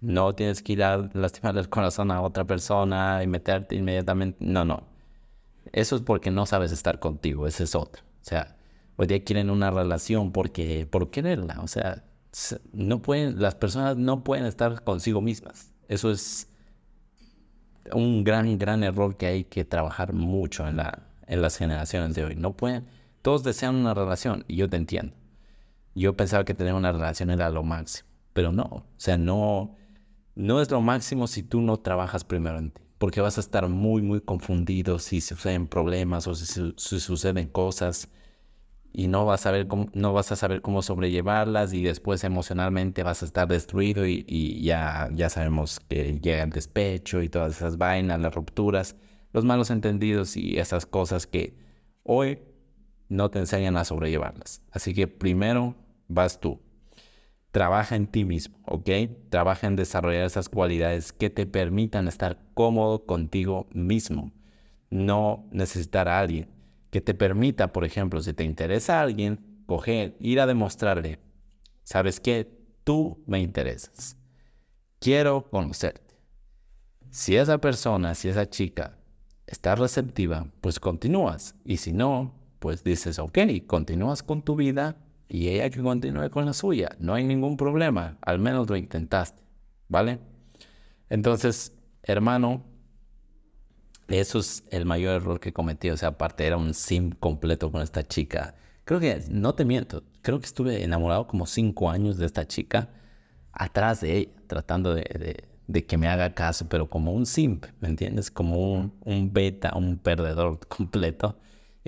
No 0.00 0.34
tienes 0.34 0.62
que 0.62 0.74
ir 0.74 0.82
a 0.84 1.08
lastimar 1.14 1.56
el 1.56 1.68
corazón 1.68 2.10
a 2.10 2.20
otra 2.20 2.44
persona 2.44 3.22
y 3.22 3.26
meterte 3.26 3.76
inmediatamente. 3.76 4.38
No, 4.44 4.64
no. 4.64 4.84
Eso 5.72 5.96
es 5.96 6.02
porque 6.02 6.30
no 6.30 6.46
sabes 6.46 6.72
estar 6.72 7.00
contigo, 7.00 7.46
ese 7.46 7.64
es 7.64 7.74
otro. 7.74 8.02
O 8.02 8.24
sea, 8.24 8.56
hoy 8.96 9.06
día 9.06 9.24
quieren 9.24 9.50
una 9.50 9.70
relación 9.70 10.32
porque, 10.32 10.86
por 10.90 11.10
quererla. 11.10 11.60
O 11.62 11.68
sea, 11.68 12.04
no 12.72 13.02
pueden, 13.02 13.40
las 13.40 13.54
personas 13.54 13.96
no 13.96 14.22
pueden 14.22 14.44
estar 14.46 14.84
consigo 14.84 15.20
mismas. 15.20 15.72
Eso 15.88 16.10
es 16.10 16.48
un 17.92 18.24
gran, 18.24 18.58
gran 18.58 18.82
error 18.84 19.16
que 19.16 19.26
hay 19.26 19.44
que 19.44 19.64
trabajar 19.64 20.12
mucho 20.12 20.66
en, 20.66 20.76
la, 20.76 21.02
en 21.26 21.42
las 21.42 21.56
generaciones 21.56 22.14
de 22.14 22.24
hoy. 22.24 22.36
No 22.36 22.56
pueden, 22.56 22.86
todos 23.22 23.42
desean 23.42 23.76
una 23.76 23.94
relación 23.94 24.44
y 24.48 24.56
yo 24.56 24.68
te 24.68 24.76
entiendo. 24.76 25.14
Yo 25.94 26.16
pensaba 26.16 26.44
que 26.44 26.54
tener 26.54 26.74
una 26.74 26.92
relación 26.92 27.30
era 27.30 27.48
lo 27.50 27.62
máximo, 27.62 28.08
pero 28.32 28.52
no, 28.52 28.64
o 28.64 28.84
sea, 28.98 29.16
no, 29.16 29.74
no 30.36 30.60
es 30.60 30.70
lo 30.70 30.80
máximo 30.82 31.26
si 31.26 31.42
tú 31.42 31.62
no 31.62 31.78
trabajas 31.78 32.22
primero 32.22 32.58
en 32.58 32.70
ti, 32.70 32.82
porque 32.98 33.20
vas 33.20 33.38
a 33.38 33.40
estar 33.40 33.68
muy, 33.68 34.02
muy 34.02 34.20
confundido 34.20 34.98
si 34.98 35.20
suceden 35.20 35.66
problemas 35.66 36.26
o 36.28 36.34
si, 36.34 36.74
suceden 36.76 37.48
cosas 37.48 38.10
y 38.92 39.08
no 39.08 39.24
vas 39.24 39.40
a 39.40 39.44
saber 39.44 39.66
cómo, 39.66 39.88
no 39.94 40.12
vas 40.12 40.32
a 40.32 40.36
saber 40.36 40.62
cómo 40.62 40.82
sobrellevarlas 40.82 41.72
y 41.72 41.82
después 41.82 42.22
emocionalmente 42.22 43.02
vas 43.02 43.22
a 43.22 43.26
estar 43.26 43.48
destruido 43.48 44.06
y, 44.06 44.62
ya, 44.62 45.08
ya 45.12 45.30
sabemos 45.30 45.80
que 45.80 46.20
llega 46.20 46.44
el 46.44 46.50
despecho 46.50 47.22
y 47.22 47.28
todas 47.30 47.56
esas 47.56 47.78
vainas, 47.78 48.20
las 48.20 48.34
rupturas, 48.34 48.96
los 49.32 49.44
malos 49.44 49.70
entendidos 49.70 50.36
y 50.36 50.58
esas 50.58 50.86
cosas 50.86 51.26
que 51.26 51.56
hoy 52.04 52.38
no 53.08 53.30
te 53.30 53.38
enseñan 53.38 53.76
a 53.76 53.84
sobrellevarlas. 53.84 54.62
Así 54.70 54.94
que 54.94 55.08
primero 55.08 55.74
vas 56.08 56.40
tú. 56.40 56.60
Trabaja 57.56 57.96
en 57.96 58.06
ti 58.06 58.26
mismo, 58.26 58.58
¿ok? 58.66 58.90
Trabaja 59.30 59.66
en 59.66 59.76
desarrollar 59.76 60.26
esas 60.26 60.50
cualidades 60.50 61.10
que 61.10 61.30
te 61.30 61.46
permitan 61.46 62.06
estar 62.06 62.38
cómodo 62.52 63.06
contigo 63.06 63.66
mismo. 63.72 64.30
No 64.90 65.48
necesitar 65.52 66.06
a 66.06 66.18
alguien 66.20 66.50
que 66.90 67.00
te 67.00 67.14
permita, 67.14 67.72
por 67.72 67.86
ejemplo, 67.86 68.20
si 68.20 68.34
te 68.34 68.44
interesa 68.44 68.98
a 68.98 69.02
alguien, 69.04 69.62
coger, 69.64 70.18
ir 70.20 70.38
a 70.40 70.46
demostrarle, 70.46 71.18
¿sabes 71.82 72.20
qué? 72.20 72.46
Tú 72.84 73.24
me 73.26 73.40
interesas. 73.40 74.18
Quiero 74.98 75.48
conocerte. 75.48 76.14
Si 77.08 77.36
esa 77.36 77.56
persona, 77.56 78.14
si 78.14 78.28
esa 78.28 78.50
chica 78.50 78.98
está 79.46 79.76
receptiva, 79.76 80.46
pues 80.60 80.78
continúas. 80.78 81.54
Y 81.64 81.78
si 81.78 81.94
no, 81.94 82.34
pues 82.58 82.84
dices, 82.84 83.18
ok, 83.18 83.38
continúas 83.66 84.22
con 84.22 84.42
tu 84.42 84.56
vida 84.56 84.98
y 85.28 85.48
ella 85.48 85.70
que 85.70 85.82
continúe 85.82 86.30
con 86.30 86.46
la 86.46 86.52
suya. 86.52 86.90
No 86.98 87.14
hay 87.14 87.24
ningún 87.24 87.56
problema. 87.56 88.18
Al 88.22 88.38
menos 88.38 88.68
lo 88.68 88.76
intentaste. 88.76 89.42
¿Vale? 89.88 90.20
Entonces, 91.08 91.72
hermano, 92.02 92.64
eso 94.08 94.38
es 94.38 94.64
el 94.70 94.84
mayor 94.86 95.16
error 95.16 95.40
que 95.40 95.52
cometí. 95.52 95.90
O 95.90 95.96
sea, 95.96 96.10
aparte 96.10 96.46
era 96.46 96.56
un 96.56 96.74
sim 96.74 97.10
completo 97.10 97.70
con 97.72 97.82
esta 97.82 98.06
chica. 98.06 98.54
Creo 98.84 99.00
que, 99.00 99.24
no 99.30 99.54
te 99.54 99.64
miento, 99.64 100.04
creo 100.22 100.38
que 100.38 100.46
estuve 100.46 100.84
enamorado 100.84 101.26
como 101.26 101.46
cinco 101.46 101.90
años 101.90 102.18
de 102.18 102.26
esta 102.26 102.46
chica 102.46 102.88
atrás 103.52 104.00
de 104.00 104.16
ella, 104.16 104.30
tratando 104.46 104.94
de, 104.94 105.44
que 105.88 105.98
me 105.98 106.06
haga 106.08 106.34
caso, 106.34 106.68
pero 106.68 106.88
como 106.88 107.12
un 107.12 107.26
simp, 107.26 107.66
¿me 107.80 107.88
entiendes? 107.88 108.30
Como 108.30 108.72
un, 108.72 108.94
un 109.04 109.32
beta, 109.32 109.72
un 109.76 109.98
perdedor 109.98 110.60
completo. 110.68 111.36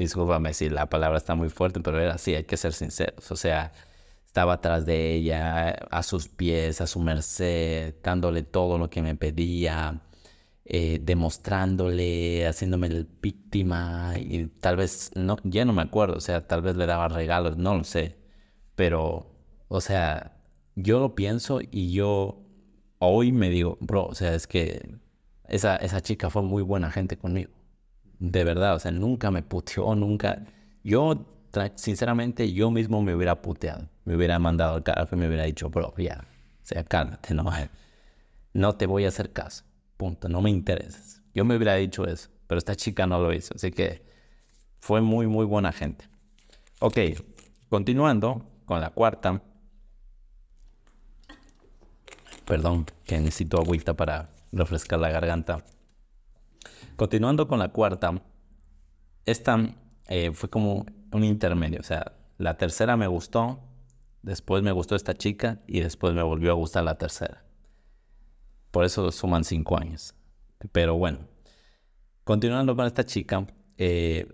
Discúlpame 0.03 0.55
si 0.55 0.69
la 0.71 0.89
palabra 0.89 1.19
está 1.19 1.35
muy 1.35 1.49
fuerte, 1.51 1.81
pero 1.81 2.01
era 2.01 2.15
así, 2.15 2.35
hay 2.35 2.45
que 2.45 2.57
ser 2.57 2.73
sinceros. 2.73 3.31
O 3.31 3.37
sea, 3.37 3.73
estaba 4.27 4.55
atrás 4.55 4.87
de 4.87 5.15
ella, 5.15 5.71
a 5.91 6.03
sus 6.03 6.29
pies, 6.29 6.81
a 6.81 6.87
su 6.87 7.01
merced, 7.01 7.95
dándole 8.03 8.43
todo 8.43 8.79
lo 8.79 8.91
que 8.91 9.03
me 9.03 9.17
pedía 9.17 10.03
eh, 10.71 11.01
demostrándole, 11.03 12.47
haciéndome 12.47 12.89
el 12.89 13.09
víctima 13.23 14.15
y 14.19 14.49
tal 14.61 14.77
vez, 14.77 15.11
no, 15.15 15.39
ya 15.45 15.65
no 15.65 15.73
me 15.73 15.81
acuerdo, 15.83 16.17
o 16.17 16.21
sea, 16.21 16.47
tal 16.47 16.61
vez 16.61 16.77
le 16.77 16.85
daba 16.87 17.09
regalos, 17.09 17.57
no 17.57 17.75
lo 17.75 17.85
sé, 17.85 18.19
pero, 18.75 19.35
o 19.69 19.81
sea, 19.81 20.37
yo 20.77 21.01
lo 21.01 21.15
pienso 21.15 21.61
y 21.63 21.93
yo 21.93 22.43
hoy 22.99 23.33
me 23.33 23.49
digo, 23.51 23.79
bro, 23.81 24.07
o 24.07 24.15
sea, 24.15 24.35
es 24.35 24.47
que 24.47 24.97
esa, 25.49 25.77
esa 25.77 26.03
chica 26.03 26.29
fue 26.31 26.43
muy 26.43 26.63
buena 26.63 26.91
gente 26.91 27.17
conmigo, 27.17 27.51
de 28.19 28.45
verdad, 28.45 28.75
o 28.75 28.79
sea, 28.79 28.91
nunca 28.91 29.31
me 29.31 29.43
puteó, 29.43 29.95
nunca, 29.95 30.45
yo, 30.83 31.27
sinceramente, 31.77 32.53
yo 32.53 32.71
mismo 32.71 33.03
me 33.03 33.15
hubiera 33.15 33.41
puteado, 33.41 33.89
me 34.05 34.17
hubiera 34.17 34.39
mandado 34.39 34.77
al 34.77 34.83
carajo 34.83 35.15
y 35.15 35.19
me 35.19 35.29
hubiera 35.29 35.45
dicho, 35.45 35.71
bro, 35.71 35.95
ya, 35.97 36.25
o 36.63 36.67
sea, 36.67 36.85
cálmate, 36.85 37.35
no, 37.35 37.45
no 38.53 38.75
te 38.77 38.87
voy 38.87 39.05
a 39.05 39.09
hacer 39.09 39.33
caso. 39.33 39.65
Punto, 39.97 40.29
no 40.29 40.41
me 40.41 40.51
interesas. 40.51 41.23
Yo 41.35 41.45
me 41.45 41.57
hubiera 41.57 41.75
dicho 41.75 42.07
eso, 42.07 42.31
pero 42.47 42.59
esta 42.59 42.77
chica 42.77 43.07
no 43.07 43.21
lo 43.21 43.33
hizo, 43.33 43.55
así 43.55 43.73
que 43.73 44.03
fue 44.81 45.01
muy, 45.01 45.27
muy 45.27 45.45
buena 45.45 45.73
gente. 45.73 46.09
Ok, 46.81 46.99
continuando 47.69 48.45
con 48.65 48.81
la 48.81 48.91
cuarta. 48.91 49.43
Perdón, 52.45 52.87
que 53.05 53.19
necesito 53.19 53.59
agüita 53.59 53.95
para 53.95 54.31
refrescar 54.53 55.01
la 55.01 55.11
garganta. 55.11 55.65
Continuando 56.99 57.47
con 57.47 57.61
la 57.61 57.69
cuarta, 57.69 58.21
esta 59.25 59.73
eh, 60.09 60.33
fue 60.33 60.51
como 60.51 60.85
un 61.13 61.23
intermedio, 61.23 61.79
o 61.79 61.85
sea, 61.85 62.17
la 62.39 62.57
tercera 62.57 62.97
me 62.97 63.07
gustó, 63.07 63.61
después 64.23 64.65
me 64.65 64.73
gustó 64.73 64.97
esta 64.97 65.15
chica 65.15 65.63
y 65.69 65.79
después 65.79 66.13
me 66.13 66.25
volvió 66.25 66.51
a 66.51 66.55
gustar 66.55 66.83
la 66.83 66.99
tercera. 66.99 67.45
Por 68.73 68.85
eso 68.85 69.13
suman 69.13 69.45
cinco 69.45 69.79
años. 69.79 70.17
Pero 70.73 70.99
bueno, 70.99 71.21
continuando 72.25 72.75
con 72.75 72.85
esta 72.85 73.05
chica, 73.05 73.47
eh, 73.77 74.27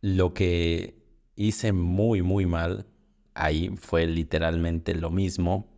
lo 0.00 0.32
que 0.32 1.02
hice 1.34 1.72
muy, 1.72 2.22
muy 2.22 2.46
mal 2.46 2.86
ahí 3.34 3.70
fue 3.76 4.06
literalmente 4.06 4.94
lo 4.94 5.10
mismo, 5.10 5.74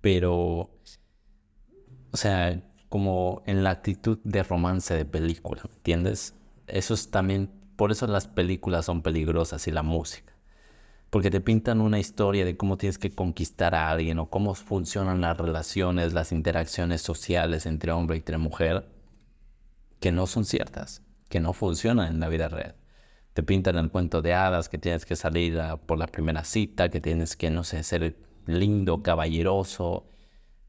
pero, 0.00 0.70
o 2.12 2.16
sea, 2.16 2.69
como 2.90 3.42
en 3.46 3.64
la 3.64 3.70
actitud 3.70 4.18
de 4.24 4.42
romance 4.42 4.94
de 4.94 5.06
película, 5.06 5.62
¿entiendes? 5.64 6.34
Eso 6.66 6.92
es 6.92 7.10
también, 7.10 7.50
por 7.76 7.90
eso 7.90 8.06
las 8.06 8.28
películas 8.28 8.84
son 8.84 9.00
peligrosas 9.00 9.66
y 9.66 9.70
la 9.70 9.82
música 9.82 10.30
porque 11.10 11.30
te 11.30 11.40
pintan 11.40 11.80
una 11.80 11.98
historia 11.98 12.44
de 12.44 12.56
cómo 12.56 12.78
tienes 12.78 12.98
que 12.98 13.10
conquistar 13.10 13.74
a 13.74 13.90
alguien 13.90 14.20
o 14.20 14.30
cómo 14.30 14.54
funcionan 14.54 15.20
las 15.20 15.36
relaciones, 15.36 16.12
las 16.12 16.30
interacciones 16.30 17.02
sociales 17.02 17.66
entre 17.66 17.90
hombre 17.90 18.16
y 18.16 18.20
entre 18.20 18.38
mujer, 18.38 18.88
que 19.98 20.12
no 20.12 20.28
son 20.28 20.44
ciertas, 20.44 21.02
que 21.28 21.40
no 21.40 21.52
funcionan 21.52 22.14
en 22.14 22.20
la 22.20 22.28
vida 22.28 22.48
real. 22.48 22.76
Te 23.34 23.42
pintan 23.42 23.76
el 23.76 23.90
cuento 23.90 24.22
de 24.22 24.34
hadas, 24.34 24.68
que 24.68 24.78
tienes 24.78 25.04
que 25.04 25.16
salir 25.16 25.60
por 25.86 25.98
la 25.98 26.06
primera 26.06 26.44
cita, 26.44 26.90
que 26.90 27.00
tienes 27.00 27.36
que, 27.36 27.50
no 27.50 27.64
sé, 27.64 27.82
ser 27.82 28.16
lindo, 28.46 29.02
caballeroso, 29.02 30.06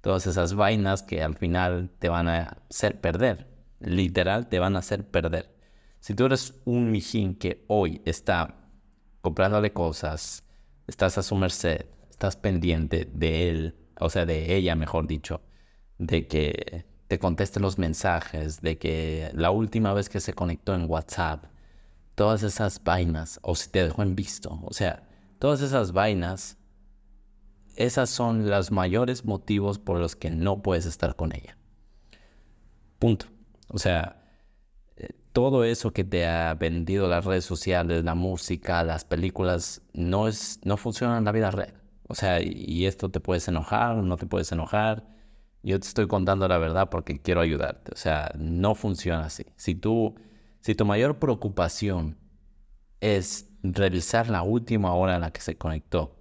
todas 0.01 0.27
esas 0.27 0.55
vainas 0.55 1.03
que 1.03 1.24
al 1.24 1.36
final 1.36 1.91
te 2.00 2.10
van 2.10 2.27
a 2.27 2.58
hacer 2.70 3.00
perder, 3.00 3.48
literal 3.79 4.48
te 4.48 4.60
van 4.60 4.75
a 4.75 4.79
hacer 4.79 5.08
perder. 5.08 5.55
Si 6.00 6.15
tú 6.15 6.25
eres 6.25 6.55
un 6.65 6.91
mijín 6.91 7.36
que 7.36 7.63
hoy 7.67 8.01
está 8.05 8.55
comprándole 9.22 9.72
cosas, 9.72 10.43
estás 10.88 11.17
a 11.17 11.24
su 11.24 11.36
merced, 11.36 11.86
estás 12.10 12.36
pendiente 12.36 13.10
de 13.13 13.50
él, 13.50 13.75
o 14.00 14.10
sea, 14.10 14.25
de 14.25 14.55
ella, 14.55 14.75
mejor 14.75 15.08
dicho, 15.08 15.41
de 16.00 16.27
que 16.27 16.86
te 17.08 17.20
conteste 17.20 17.60
los 17.60 17.77
mensajes, 17.77 18.62
de 18.62 18.77
que 18.77 19.31
la 19.34 19.51
última 19.51 19.93
vez 19.93 20.10
que 20.10 20.20
se 20.20 20.34
conectó 20.34 20.74
en 20.74 20.89
WhatsApp, 20.89 21.46
todas 22.15 22.41
esas 22.43 22.84
vainas, 22.84 23.39
o 23.43 23.55
si 23.55 23.70
te 23.70 23.84
dejó 23.84 24.01
en 24.01 24.15
visto, 24.15 24.60
o 24.63 24.74
sea, 24.74 25.08
todas 25.38 25.62
esas 25.62 25.91
vainas, 25.91 26.58
esas 27.75 28.10
son 28.10 28.50
los 28.50 28.72
mayores 28.72 29.25
motivos 29.25 29.80
por 29.80 30.00
los 30.00 30.16
que 30.16 30.30
no 30.32 30.62
puedes 30.62 30.86
estar 30.86 31.16
con 31.16 31.34
ella. 31.34 31.58
Punto. 33.00 33.28
O 33.68 33.80
sea, 33.80 34.22
todo 35.34 35.63
eso 35.63 35.92
que 35.92 36.04
te 36.04 36.25
ha 36.28 36.54
vendido 36.56 37.08
las 37.08 37.25
redes 37.25 37.46
sociales, 37.46 38.04
la 38.04 38.16
música, 38.16 38.84
las 38.84 39.06
películas, 39.06 39.82
no, 39.94 40.28
es, 40.28 40.60
no 40.63 40.78
funciona 40.78 41.18
en 41.18 41.25
la 41.25 41.32
vida 41.32 41.51
real. 41.51 41.74
O 42.08 42.16
sea, 42.16 42.42
y 42.42 42.86
esto 42.86 43.10
te 43.10 43.22
puedes 43.22 43.48
enojar, 43.48 43.96
no 43.98 44.18
te 44.18 44.25
puedes 44.25 44.51
enojar. 44.51 45.08
Yo 45.63 45.80
te 45.80 45.88
estoy 45.88 46.08
contando 46.08 46.48
la 46.48 46.58
verdad 46.58 46.90
porque 46.90 47.22
quiero 47.22 47.42
ayudarte. 47.42 47.92
O 47.94 47.98
sea, 47.98 48.32
no 48.38 48.75
funciona 48.75 49.25
así. 49.25 49.46
Si 49.56 49.75
tú, 49.75 50.16
si 50.60 50.75
tu 50.75 50.86
mayor 50.86 51.20
preocupación 51.20 52.18
es 53.00 53.50
revisar 53.63 54.30
la 54.30 54.44
última 54.44 54.94
hora 54.94 55.16
en 55.16 55.22
la 55.22 55.32
que 55.32 55.42
se 55.42 55.58
conectó, 55.58 56.21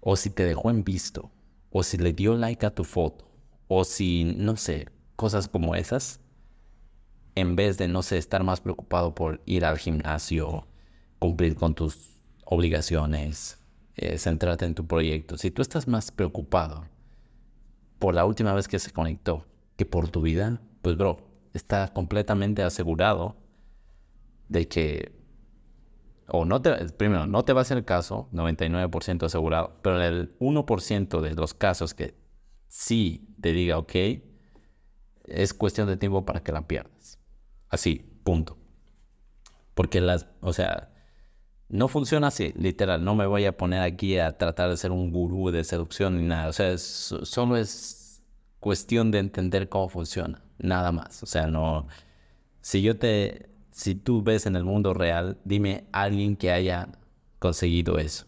o 0.00 0.16
si 0.16 0.30
te 0.30 0.44
dejó 0.44 0.70
en 0.70 0.84
visto, 0.84 1.30
o 1.70 1.82
si 1.82 1.96
le 1.98 2.12
dio 2.12 2.36
like 2.36 2.64
a 2.66 2.74
tu 2.74 2.84
foto, 2.84 3.28
o 3.68 3.84
si, 3.84 4.24
no 4.36 4.56
sé, 4.56 4.88
cosas 5.16 5.48
como 5.48 5.74
esas, 5.74 6.20
en 7.34 7.56
vez 7.56 7.78
de, 7.78 7.88
no 7.88 8.02
sé, 8.02 8.18
estar 8.18 8.42
más 8.42 8.60
preocupado 8.60 9.14
por 9.14 9.40
ir 9.46 9.64
al 9.64 9.78
gimnasio, 9.78 10.66
cumplir 11.18 11.54
con 11.54 11.74
tus 11.74 12.18
obligaciones, 12.44 13.58
eh, 13.96 14.18
centrarte 14.18 14.64
en 14.64 14.74
tu 14.74 14.86
proyecto. 14.86 15.38
Si 15.38 15.50
tú 15.50 15.62
estás 15.62 15.86
más 15.86 16.10
preocupado 16.10 16.84
por 17.98 18.14
la 18.14 18.24
última 18.24 18.54
vez 18.54 18.66
que 18.66 18.78
se 18.78 18.90
conectó 18.90 19.46
que 19.76 19.84
por 19.84 20.08
tu 20.08 20.22
vida, 20.22 20.60
pues 20.82 20.96
bro, 20.96 21.18
está 21.54 21.92
completamente 21.92 22.62
asegurado 22.62 23.36
de 24.48 24.68
que, 24.68 25.19
o 26.30 26.44
no 26.44 26.62
te, 26.62 26.72
primero, 26.90 27.26
no 27.26 27.44
te 27.44 27.52
va 27.52 27.60
a 27.60 27.62
hacer 27.62 27.84
caso, 27.84 28.28
99% 28.32 29.24
asegurado, 29.24 29.78
pero 29.82 30.02
el 30.02 30.38
1% 30.38 31.20
de 31.20 31.34
los 31.34 31.54
casos 31.54 31.94
que 31.94 32.14
sí 32.68 33.34
te 33.40 33.52
diga, 33.52 33.78
ok, 33.78 33.94
es 35.24 35.54
cuestión 35.54 35.88
de 35.88 35.96
tiempo 35.96 36.24
para 36.24 36.42
que 36.42 36.52
la 36.52 36.66
pierdas. 36.66 37.18
Así, 37.68 38.04
punto. 38.24 38.58
Porque 39.74 40.00
las, 40.00 40.26
o 40.40 40.52
sea, 40.52 40.90
no 41.70 41.88
funciona 41.88 42.28
así, 42.28 42.52
literal. 42.56 43.04
No 43.04 43.14
me 43.14 43.26
voy 43.26 43.44
a 43.46 43.56
poner 43.56 43.80
aquí 43.82 44.18
a 44.18 44.36
tratar 44.36 44.70
de 44.70 44.76
ser 44.76 44.90
un 44.90 45.12
gurú 45.12 45.50
de 45.50 45.64
seducción 45.64 46.18
ni 46.18 46.26
nada. 46.26 46.48
O 46.48 46.52
sea, 46.52 46.76
solo 46.78 47.56
es 47.56 48.22
cuestión 48.58 49.10
de 49.10 49.20
entender 49.20 49.68
cómo 49.68 49.88
funciona, 49.88 50.42
nada 50.58 50.90
más. 50.92 51.22
O 51.22 51.26
sea, 51.26 51.46
no. 51.46 51.86
Si 52.60 52.82
yo 52.82 52.98
te. 52.98 53.49
Si 53.70 53.94
tú 53.94 54.22
ves 54.22 54.46
en 54.46 54.56
el 54.56 54.64
mundo 54.64 54.94
real, 54.94 55.38
dime 55.44 55.84
alguien 55.92 56.36
que 56.36 56.50
haya 56.50 56.88
conseguido 57.38 57.98
eso. 57.98 58.26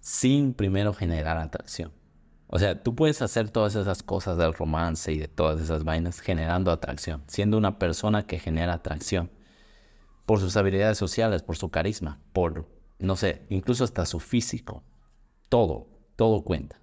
Sin 0.00 0.54
primero 0.54 0.94
generar 0.94 1.36
atracción. 1.38 1.92
O 2.48 2.58
sea, 2.58 2.82
tú 2.82 2.94
puedes 2.94 3.20
hacer 3.20 3.50
todas 3.50 3.74
esas 3.74 4.02
cosas 4.02 4.38
del 4.38 4.54
romance 4.54 5.12
y 5.12 5.18
de 5.18 5.28
todas 5.28 5.60
esas 5.60 5.84
vainas 5.84 6.20
generando 6.20 6.70
atracción, 6.70 7.22
siendo 7.26 7.58
una 7.58 7.78
persona 7.78 8.26
que 8.26 8.38
genera 8.38 8.72
atracción 8.72 9.30
por 10.24 10.40
sus 10.40 10.56
habilidades 10.56 10.96
sociales, 10.96 11.42
por 11.42 11.56
su 11.56 11.70
carisma, 11.70 12.20
por, 12.32 12.66
no 12.98 13.16
sé, 13.16 13.46
incluso 13.50 13.84
hasta 13.84 14.06
su 14.06 14.18
físico. 14.18 14.82
Todo, 15.50 15.88
todo 16.16 16.42
cuenta. 16.42 16.80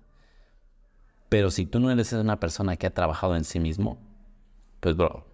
Pero 1.29 1.49
si 1.49 1.65
tú 1.65 1.79
no 1.79 1.89
eres 1.89 2.13
una 2.13 2.39
persona 2.39 2.77
que 2.77 2.87
ha 2.87 2.93
trabajado 2.93 3.35
en 3.35 3.43
sí 3.43 3.59
mismo, 3.59 3.99
pues 4.79 4.95
bro, 4.95 5.25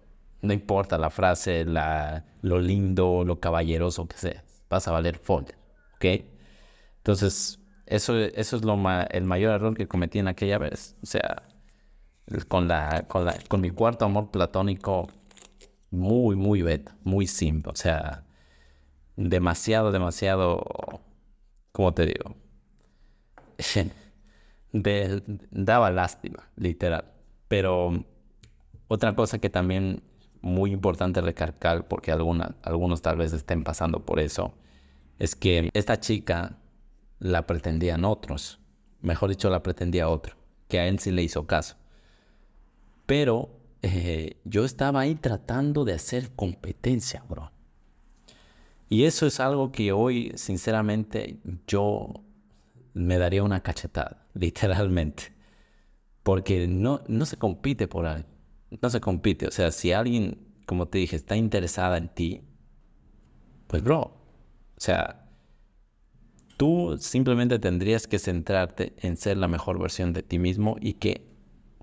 no 0.42 0.52
importa 0.52 0.98
la 0.98 1.10
frase, 1.10 1.64
la, 1.64 2.24
lo 2.42 2.58
lindo, 2.60 3.24
lo 3.24 3.40
caballeroso 3.40 4.06
que 4.08 4.16
sea, 4.16 4.44
vas 4.68 4.88
a 4.88 4.92
valer 4.92 5.18
folder, 5.18 5.56
¿ok? 5.96 6.04
Entonces, 6.98 7.60
eso, 7.86 8.18
eso 8.18 8.56
es 8.56 8.64
lo 8.64 8.74
el 9.10 9.24
mayor 9.24 9.54
error 9.54 9.76
que 9.76 9.88
cometí 9.88 10.18
en 10.18 10.28
aquella 10.28 10.58
vez. 10.58 10.96
O 11.02 11.06
sea, 11.06 11.42
con, 12.48 12.68
la, 12.68 13.06
con, 13.08 13.24
la, 13.24 13.36
con 13.48 13.60
mi 13.60 13.70
cuarto 13.70 14.04
amor 14.04 14.30
platónico, 14.30 15.08
muy, 15.90 16.36
muy 16.36 16.62
beta, 16.62 16.96
muy 17.04 17.26
simple. 17.26 17.72
O 17.72 17.76
sea, 17.76 18.24
demasiado, 19.16 19.92
demasiado, 19.92 20.64
¿cómo 21.72 21.94
te 21.94 22.06
digo? 22.06 22.36
daba 25.50 25.90
lástima, 25.90 26.50
literal. 26.56 27.04
Pero 27.48 28.04
otra 28.88 29.14
cosa 29.14 29.38
que 29.38 29.50
también 29.50 30.02
muy 30.42 30.72
importante 30.72 31.20
recalcar, 31.20 31.88
porque 31.88 32.12
alguna, 32.12 32.56
algunos 32.62 33.00
tal 33.00 33.16
vez 33.16 33.32
estén 33.32 33.64
pasando 33.64 34.04
por 34.04 34.20
eso, 34.20 34.52
es 35.18 35.34
que 35.34 35.70
esta 35.72 36.00
chica 36.00 36.58
la 37.20 37.46
pretendían 37.46 38.04
otros. 38.04 38.60
Mejor 39.00 39.30
dicho, 39.30 39.48
la 39.50 39.62
pretendía 39.62 40.08
otro, 40.08 40.36
que 40.68 40.80
a 40.80 40.86
él 40.86 40.98
sí 40.98 41.12
le 41.12 41.22
hizo 41.22 41.46
caso. 41.46 41.76
Pero 43.06 43.50
eh, 43.82 44.36
yo 44.44 44.64
estaba 44.64 45.00
ahí 45.00 45.14
tratando 45.14 45.84
de 45.84 45.94
hacer 45.94 46.30
competencia, 46.34 47.24
bro. 47.28 47.50
Y 48.88 49.04
eso 49.04 49.26
es 49.26 49.40
algo 49.40 49.72
que 49.72 49.92
hoy, 49.92 50.32
sinceramente, 50.34 51.38
yo 51.66 52.12
me 52.94 53.18
daría 53.18 53.42
una 53.42 53.62
cachetada, 53.62 54.26
literalmente. 54.34 55.32
Porque 56.22 56.66
no, 56.68 57.02
no 57.08 57.26
se 57.26 57.36
compite 57.36 57.88
por 57.88 58.06
algo. 58.06 58.28
No 58.80 58.90
se 58.90 59.00
compite. 59.00 59.46
O 59.46 59.50
sea, 59.50 59.70
si 59.70 59.92
alguien, 59.92 60.38
como 60.66 60.86
te 60.86 60.98
dije, 60.98 61.16
está 61.16 61.36
interesada 61.36 61.98
en 61.98 62.08
ti, 62.08 62.42
pues, 63.66 63.82
bro, 63.82 64.00
o 64.00 64.80
sea, 64.80 65.22
Tú 66.62 66.96
simplemente 66.96 67.58
tendrías 67.58 68.06
que 68.06 68.20
centrarte 68.20 68.94
en 68.98 69.16
ser 69.16 69.36
la 69.36 69.48
mejor 69.48 69.80
versión 69.80 70.12
de 70.12 70.22
ti 70.22 70.38
mismo 70.38 70.76
y 70.80 70.92
que 70.92 71.26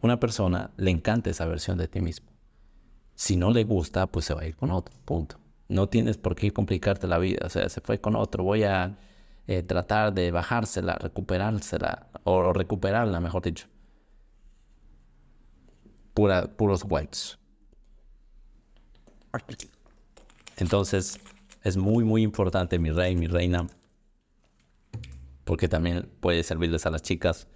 una 0.02 0.22
persona 0.22 0.72
le 0.78 0.90
encante 0.90 1.32
esa 1.32 1.46
versión 1.46 1.78
de 1.78 1.90
ti 1.90 2.00
mismo. 2.00 2.30
Si 3.14 3.36
no 3.36 3.52
le 3.52 3.66
gusta, 3.66 4.08
pues 4.08 4.24
se 4.24 4.34
va 4.34 4.44
a 4.44 4.48
ir 4.48 4.56
con 4.56 4.72
otro, 4.72 4.96
punto. 5.04 5.38
No 5.68 5.90
tienes 5.90 6.18
por 6.18 6.34
qué 6.34 6.52
complicarte 6.52 7.08
la 7.08 7.18
vida. 7.18 7.46
O 7.46 7.50
sea, 7.50 7.68
se 7.68 7.82
fue 7.82 8.00
con 8.00 8.16
otro. 8.16 8.46
Voy 8.46 8.64
a 8.64 8.98
eh, 9.48 9.64
tratar 9.64 10.14
de 10.14 10.32
bajársela, 10.32 10.96
recuperársela, 10.96 12.08
o, 12.24 12.54
recuperarla, 12.54 13.20
mejor 13.20 13.44
dicho. 13.44 13.68
Puros 16.58 16.86
whites. 16.88 17.38
Entonces, 20.58 21.20
es 21.64 21.78
muy, 21.78 22.04
muy 22.04 22.24
importante, 22.24 22.80
mi 22.80 22.92
rey, 22.92 23.16
mi 23.16 23.28
reina, 23.28 23.68
porque 25.44 25.68
también 25.68 26.10
puede 26.20 26.44
servirles 26.44 26.86
a 26.86 26.90
las 26.90 27.02
chicas 27.02 27.48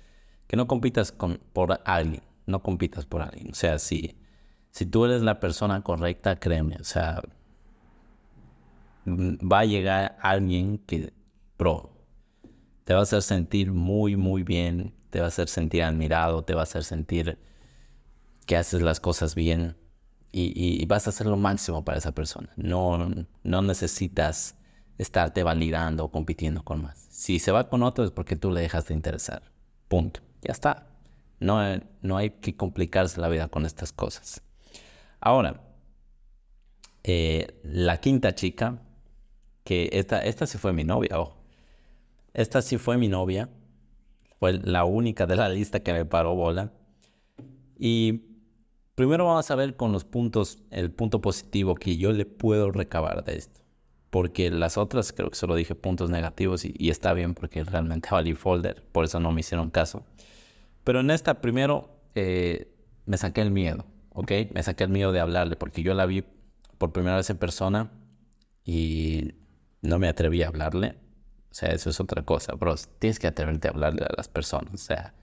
que 0.48 0.58
no 0.58 0.68
compitas 0.68 1.12
con, 1.12 1.40
por 1.54 1.80
alguien, 1.86 2.24
no 2.46 2.62
compitas 2.62 3.06
por 3.06 3.22
alguien. 3.22 3.52
O 3.52 3.56
sea, 3.56 3.80
si, 3.80 4.18
si 4.72 4.86
tú 4.86 5.06
eres 5.06 5.22
la 5.22 5.40
persona 5.40 5.82
correcta, 5.84 6.40
créeme, 6.40 6.78
o 6.80 6.84
sea, 6.84 7.22
va 9.08 9.60
a 9.60 9.66
llegar 9.66 10.18
alguien 10.22 10.78
que, 10.80 11.14
bro, 11.58 11.92
te 12.84 12.94
va 12.94 13.02
a 13.02 13.04
hacer 13.04 13.22
sentir 13.22 13.72
muy, 13.72 14.16
muy 14.16 14.44
bien, 14.44 14.94
te 15.10 15.20
va 15.20 15.26
a 15.26 15.28
hacer 15.30 15.48
sentir 15.48 15.84
admirado, 15.84 16.44
te 16.44 16.54
va 16.54 16.62
a 16.62 16.64
hacer 16.64 16.84
sentir 16.84 17.38
que 18.46 18.58
haces 18.58 18.82
las 18.82 19.00
cosas 19.00 19.36
bien 19.36 19.78
y, 20.36 20.84
vas 20.88 21.06
a 21.06 21.12
hacer 21.12 21.28
lo 21.28 21.38
máximo 21.38 21.86
para 21.86 22.00
esa 22.00 22.12
persona. 22.12 22.50
No, 22.56 22.98
no 23.44 23.62
necesitas 23.62 24.56
estarte 24.98 25.44
validando 25.44 26.06
o 26.06 26.12
compitiendo 26.12 26.64
con 26.64 26.82
más. 26.82 27.08
Si 27.12 27.40
se 27.40 27.52
va 27.52 27.70
con 27.70 27.84
otro 27.84 28.04
es 28.04 28.12
porque 28.12 28.36
tú 28.36 28.52
le 28.52 28.62
dejas 28.62 28.88
de 28.88 28.96
interesar. 28.96 29.44
Punto. 29.88 30.22
Ya 30.42 30.52
está. 30.52 30.88
No, 31.40 31.62
no 32.02 32.18
hay 32.18 32.32
que 32.32 32.56
complicarse 32.56 33.22
la 33.22 33.30
vida 33.30 33.48
con 33.48 33.66
estas 33.66 33.94
cosas. 33.94 34.42
Ahora, 35.20 35.62
eh, 37.04 37.60
la 37.64 38.00
quinta 38.00 38.34
chica, 38.34 38.82
que 39.64 39.90
esta, 39.94 40.20
esta 40.20 40.48
sí 40.48 40.58
fue 40.58 40.74
mi 40.74 40.84
novia. 40.84 41.16
Esta 42.34 42.62
sí 42.62 42.78
fue 42.78 42.98
mi 42.98 43.08
novia. 43.08 43.50
Fue 44.40 44.54
la 44.54 44.84
única 44.84 45.28
de 45.28 45.36
la 45.36 45.48
lista 45.50 45.82
que 45.82 45.94
me 45.94 46.06
paró 46.06 46.34
bola. 46.34 46.72
Y 47.78 48.33
primero 48.96 49.26
vamos 49.26 49.50
a 49.52 49.56
ver 49.56 49.76
con 49.76 49.92
los 49.92 50.06
puntos, 50.06 50.60
el 50.72 50.92
punto 50.92 51.22
positivo 51.22 51.76
que 51.76 51.98
yo 51.98 52.12
le 52.12 52.26
puedo 52.26 52.72
recabar 52.72 53.24
de 53.24 53.38
esto 53.38 53.64
porque 54.14 54.52
las 54.52 54.78
otras 54.78 55.12
creo 55.12 55.32
que 55.32 55.36
solo 55.36 55.56
dije 55.56 55.74
puntos 55.74 56.12
negativos 56.12 56.66
y, 56.66 56.92
está 56.92 57.14
bien 57.14 57.34
porque 57.34 57.64
realmente 57.64 58.10
valí 58.12 58.36
folder, 58.36 58.84
por 58.92 59.06
eso 59.06 59.20
no 59.20 59.32
me 59.32 59.40
hicieron 59.40 59.72
caso. 59.72 60.06
Pero 60.84 61.00
en 61.00 61.10
esta 61.10 61.42
primero 61.42 62.00
eh, 62.14 62.72
me 63.08 63.18
saqué 63.18 63.42
el 63.42 63.50
miedo, 63.50 63.88
¿ok? 64.12 64.32
Me 64.54 64.62
saqué 64.62 64.84
el 64.84 64.92
miedo 64.92 65.12
de 65.14 65.20
hablarle 65.20 65.56
porque 65.56 65.82
yo 65.82 65.96
la 65.96 66.06
vi 66.06 66.24
por 66.78 66.94
primera 66.94 67.16
vez 67.16 67.28
en 67.32 67.38
persona 67.38 67.90
y 68.64 69.34
no 69.82 69.98
me 69.98 70.08
atreví 70.08 70.44
a 70.44 70.50
hablarle. 70.50 70.90
O 71.50 71.56
sea, 71.56 71.70
eso 71.70 71.90
es 71.90 72.00
otra 72.00 72.22
cosa, 72.22 72.54
bro. 72.54 72.76
Tienes 73.00 73.18
que 73.18 73.26
atreverte 73.26 73.68
a 73.68 73.72
hablarle 73.72 74.04
a 74.04 74.14
las 74.16 74.28
personas. 74.28 74.76
O 74.76 74.78
sea, 74.78 75.16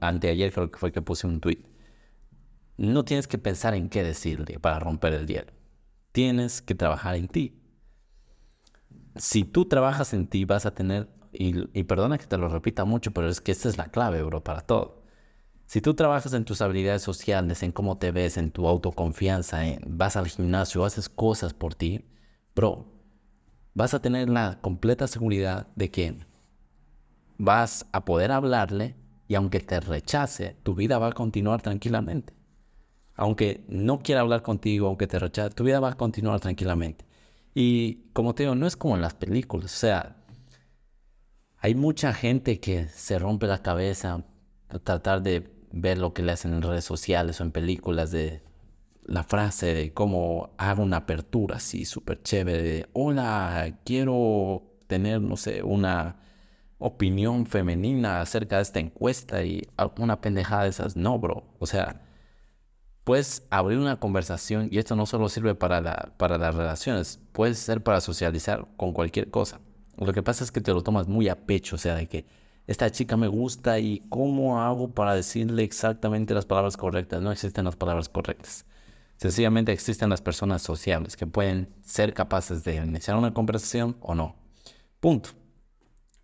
anteayer 0.00 0.52
creo 0.52 0.70
que 0.70 0.78
fue 0.78 0.92
que 0.92 1.00
puse 1.00 1.26
un 1.26 1.40
tweet. 1.40 1.62
No 2.78 3.04
tienes 3.04 3.28
que 3.28 3.36
pensar 3.36 3.74
en 3.74 3.90
qué 3.90 4.02
decirle 4.02 4.58
para 4.58 4.78
romper 4.78 5.12
el 5.12 5.26
hielo. 5.26 5.52
Tienes 6.12 6.62
que 6.62 6.74
trabajar 6.74 7.16
en 7.16 7.28
ti 7.28 7.58
si 9.18 9.44
tú 9.44 9.66
trabajas 9.66 10.14
en 10.14 10.26
ti, 10.26 10.44
vas 10.44 10.66
a 10.66 10.74
tener, 10.74 11.08
y, 11.32 11.82
perdona 11.84 12.18
que 12.18 12.26
te 12.26 12.38
lo 12.38 12.48
repita 12.48 12.84
mucho, 12.84 13.12
pero 13.12 13.28
es 13.28 13.40
que 13.40 13.52
esta 13.52 13.68
es 13.68 13.76
la 13.76 13.88
clave, 13.90 14.22
bro, 14.22 14.42
para 14.42 14.60
todo. 14.62 15.02
Si 15.66 15.80
tú 15.82 15.94
trabajas 15.94 16.32
en 16.32 16.44
tus 16.44 16.62
habilidades 16.62 17.02
sociales, 17.02 17.62
en 17.62 17.72
cómo 17.72 17.98
te 17.98 18.10
ves, 18.10 18.38
en 18.38 18.50
tu 18.50 18.66
autoconfianza, 18.66 19.60
vas 19.86 20.16
al 20.16 20.28
gimnasio, 20.28 20.84
haces 20.84 21.08
cosas 21.08 21.52
por 21.52 21.74
ti, 21.74 22.06
bro, 22.56 22.86
vas 23.74 23.92
a 23.92 24.00
tener 24.00 24.30
la 24.30 24.60
completa 24.62 25.06
seguridad 25.06 25.66
de 25.76 25.90
que 25.90 26.18
vas 27.36 27.86
a 27.92 28.04
poder 28.04 28.32
hablarle 28.32 28.96
y 29.26 29.34
aunque 29.34 29.60
te 29.60 29.78
rechace, 29.80 30.56
tu 30.62 30.74
vida 30.74 30.98
va 30.98 31.08
a 31.08 31.12
continuar 31.12 31.60
tranquilamente. 31.60 32.37
Aunque 33.18 33.64
no 33.68 33.98
quiera 34.00 34.22
hablar 34.22 34.42
contigo, 34.42 34.88
aunque 34.88 35.06
te 35.06 35.18
rechace, 35.18 35.50
tu 35.54 35.64
vida 35.64 35.80
va 35.80 35.90
a 35.90 35.96
continuar 35.96 36.40
tranquilamente. 36.40 37.04
Y 37.54 38.10
como 38.14 38.34
te 38.34 38.44
digo, 38.44 38.54
no 38.54 38.66
es 38.66 38.76
como 38.76 38.96
en 38.96 39.02
las 39.02 39.14
películas. 39.14 39.74
O 39.74 39.78
sea, 39.78 40.16
hay 41.58 41.74
mucha 41.74 42.12
gente 42.14 42.60
que 42.60 42.88
se 42.88 43.18
rompe 43.18 43.46
la 43.46 43.62
cabeza 43.62 44.24
a 44.68 44.78
tratar 44.78 45.22
de 45.22 45.50
ver 45.72 45.98
lo 45.98 46.14
que 46.14 46.22
le 46.22 46.32
hacen 46.32 46.54
en 46.54 46.62
redes 46.62 46.84
sociales 46.84 47.40
o 47.40 47.44
en 47.44 47.52
películas 47.52 48.10
de 48.12 48.42
la 49.04 49.24
frase 49.24 49.74
de 49.74 49.92
cómo 49.92 50.54
hago 50.58 50.82
una 50.82 50.98
apertura 50.98 51.56
así 51.56 51.84
súper 51.84 52.22
chévere 52.22 52.62
de 52.62 52.86
hola, 52.92 53.78
quiero 53.84 54.62
tener, 54.86 55.20
no 55.20 55.36
sé, 55.36 55.62
una 55.62 56.20
opinión 56.78 57.46
femenina 57.46 58.20
acerca 58.20 58.56
de 58.56 58.62
esta 58.62 58.80
encuesta 58.80 59.42
y 59.44 59.62
alguna 59.76 60.20
pendejada 60.20 60.64
de 60.64 60.70
esas. 60.70 60.96
No, 60.96 61.18
bro. 61.18 61.44
O 61.58 61.66
sea, 61.66 62.07
puedes 63.08 63.42
abrir 63.48 63.78
una 63.78 63.98
conversación 63.98 64.68
y 64.70 64.76
esto 64.76 64.94
no 64.94 65.06
solo 65.06 65.30
sirve 65.30 65.54
para, 65.54 66.12
para 66.18 66.36
las 66.36 66.54
relaciones, 66.54 67.18
puede 67.32 67.54
ser 67.54 67.82
para 67.82 68.02
socializar 68.02 68.68
con 68.76 68.92
cualquier 68.92 69.30
cosa. 69.30 69.62
Lo 69.96 70.12
que 70.12 70.22
pasa 70.22 70.44
es 70.44 70.52
que 70.52 70.60
te 70.60 70.74
lo 70.74 70.82
tomas 70.82 71.08
muy 71.08 71.30
a 71.30 71.46
pecho, 71.46 71.76
o 71.76 71.78
sea, 71.78 71.94
de 71.94 72.06
que 72.06 72.26
esta 72.66 72.90
chica 72.90 73.16
me 73.16 73.26
gusta 73.26 73.78
y 73.78 74.02
cómo 74.10 74.60
hago 74.60 74.90
para 74.90 75.14
decirle 75.14 75.62
exactamente 75.64 76.34
las 76.34 76.44
palabras 76.44 76.76
correctas. 76.76 77.22
No 77.22 77.32
existen 77.32 77.64
las 77.64 77.76
palabras 77.76 78.10
correctas. 78.10 78.66
Sencillamente 79.16 79.72
existen 79.72 80.10
las 80.10 80.20
personas 80.20 80.60
sociables 80.60 81.16
que 81.16 81.26
pueden 81.26 81.70
ser 81.80 82.12
capaces 82.12 82.62
de 82.62 82.76
iniciar 82.76 83.16
una 83.16 83.32
conversación 83.32 83.96
o 84.00 84.14
no. 84.14 84.36
Punto. 85.00 85.30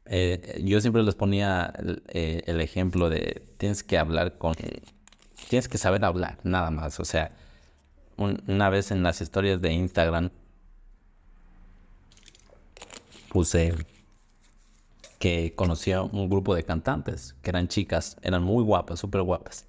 Eh, 0.05 0.61
yo 0.62 0.83
siempre 0.83 1.03
les 1.03 1.14
ponía 1.14 1.73
eh, 2.09 2.42
el, 2.44 2.61
ejemplo 2.61 3.09
de 3.09 3.55
tienes 3.57 3.83
que 3.83 3.97
hablar 3.97 4.37
con... 4.37 4.55
tienes 5.55 5.69
que 5.69 5.79
saber 5.79 6.05
hablar, 6.05 6.40
nada 6.43 6.73
más. 6.73 6.99
O 6.99 7.05
sea, 7.05 7.31
una 8.17 8.71
vez 8.71 8.90
en 8.90 9.05
las 9.05 9.21
historias 9.21 9.61
de 9.61 9.73
Instagram 9.73 10.31
puse 13.29 13.73
que 15.21 15.55
conocía 15.55 16.03
un 16.03 16.29
grupo 16.29 16.57
de 16.57 16.64
cantantes, 16.64 17.37
que 17.40 17.51
eran 17.51 17.69
chicas, 17.69 18.17
eran 18.23 18.43
muy 18.43 18.64
guapas, 18.64 18.99
súper 18.99 19.23
guapas. 19.23 19.69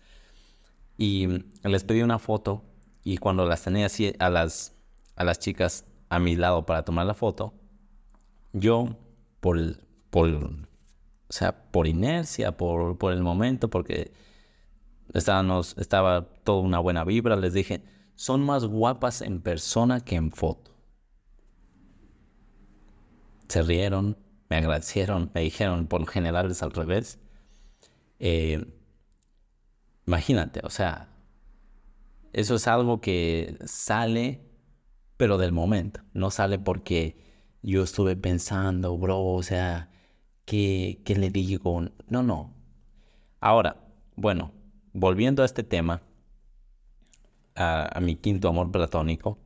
Y 0.98 1.28
les 1.62 1.84
pedí 1.84 2.02
una 2.02 2.18
foto 2.18 2.64
y 3.04 3.18
cuando 3.18 3.46
las 3.46 3.62
tenía 3.62 3.86
así 3.86 4.16
a 4.18 4.32
las, 4.32 4.74
a 5.16 5.24
las 5.24 5.38
chicas 5.38 5.86
a 6.10 6.18
mi 6.18 6.36
lado 6.36 6.66
para 6.66 6.84
tomar 6.84 7.06
la 7.06 7.14
foto, 7.14 7.54
yo 8.54 8.98
por, 9.40 9.60
por, 10.10 10.34
o 10.34 10.50
sea, 11.30 11.56
por 11.70 11.86
inercia, 11.86 12.58
por, 12.58 12.98
por 12.98 13.14
el 13.14 13.22
momento, 13.22 13.70
porque 13.70 14.12
estaba 15.16 16.28
toda 16.44 16.62
una 16.62 16.80
buena 16.80 17.04
vibra, 17.04 17.36
les 17.36 17.54
dije, 17.54 17.84
son 18.16 18.42
más 18.46 18.66
guapas 18.66 19.22
en 19.22 19.42
persona 19.42 20.02
que 20.02 20.16
en 20.16 20.32
foto. 20.32 20.72
Se 23.48 23.62
rieron, 23.62 24.18
me 24.50 24.58
agradecieron, 24.58 25.32
me 25.34 25.42
dijeron, 25.42 25.88
por 25.88 26.02
lo 26.02 26.08
general 26.08 26.52
es 26.52 26.62
al 26.64 26.72
revés. 26.72 27.20
Eh, 28.20 28.66
imagínate, 30.08 30.62
o 30.64 30.70
sea, 30.70 31.10
eso 32.34 32.56
es 32.56 32.68
algo 32.68 33.02
que 33.02 33.58
sale, 33.66 34.42
pero 35.18 35.38
del 35.38 35.52
momento, 35.54 36.02
no 36.14 36.32
sale 36.32 36.60
porque 36.60 37.18
yo 37.62 37.84
estuve 37.84 38.16
pensando, 38.16 38.98
bro, 38.98 39.24
o 39.24 39.44
sea, 39.44 39.90
¿qué, 40.46 41.02
qué 41.06 41.16
le 41.16 41.30
digo? 41.30 41.82
No, 42.10 42.24
no. 42.24 42.54
Ahora, 43.40 43.86
bueno, 44.16 44.52
volviendo 44.96 45.44
a 45.44 45.46
este 45.46 45.64
tema, 45.64 46.02
a, 47.54 48.00
mi 48.02 48.16
quinto 48.16 48.48
amor 48.48 48.72
platónico, 48.72 49.38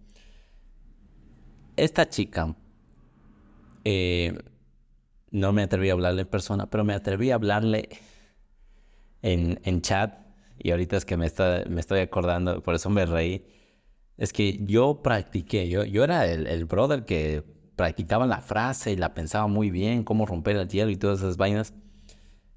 esta 1.76 2.08
chica, 2.08 2.56
eh, 3.84 4.38
no 5.32 5.52
me 5.52 5.64
atreví 5.64 5.90
a 5.90 5.94
hablarle 5.94 6.22
en 6.22 6.28
persona, 6.28 6.70
pero 6.70 6.84
me 6.84 6.94
atreví 6.94 7.32
a 7.32 7.36
hablarle 7.36 7.90
en, 9.22 9.60
en 9.64 9.82
chat. 9.82 10.20
Y 10.60 10.72
ahorita 10.72 10.98
es 10.98 11.06
que 11.06 11.18
me, 11.18 11.26
está, 11.26 11.64
me 11.68 11.80
estoy 11.80 12.02
acordando, 12.02 12.62
por 12.62 12.76
eso 12.76 12.90
me 12.90 13.06
reí. 13.06 13.46
Es 14.18 14.34
que 14.34 14.60
yo 14.66 15.02
practiqué, 15.02 15.68
yo, 15.68 15.84
yo 15.84 16.04
era 16.04 16.28
el, 16.28 16.46
el 16.48 16.66
brother 16.66 17.06
que 17.06 17.44
practicaba 17.76 18.28
la 18.28 18.42
frase 18.42 18.92
y 18.92 18.98
la 18.98 19.14
pensaba 19.14 19.48
muy 19.48 19.72
bien, 19.72 20.04
cómo 20.04 20.26
romper 20.26 20.58
el 20.58 20.68
hielo 20.68 20.92
y 20.92 20.98
todas 20.98 21.20
esas 21.20 21.38
vainas. 21.38 21.74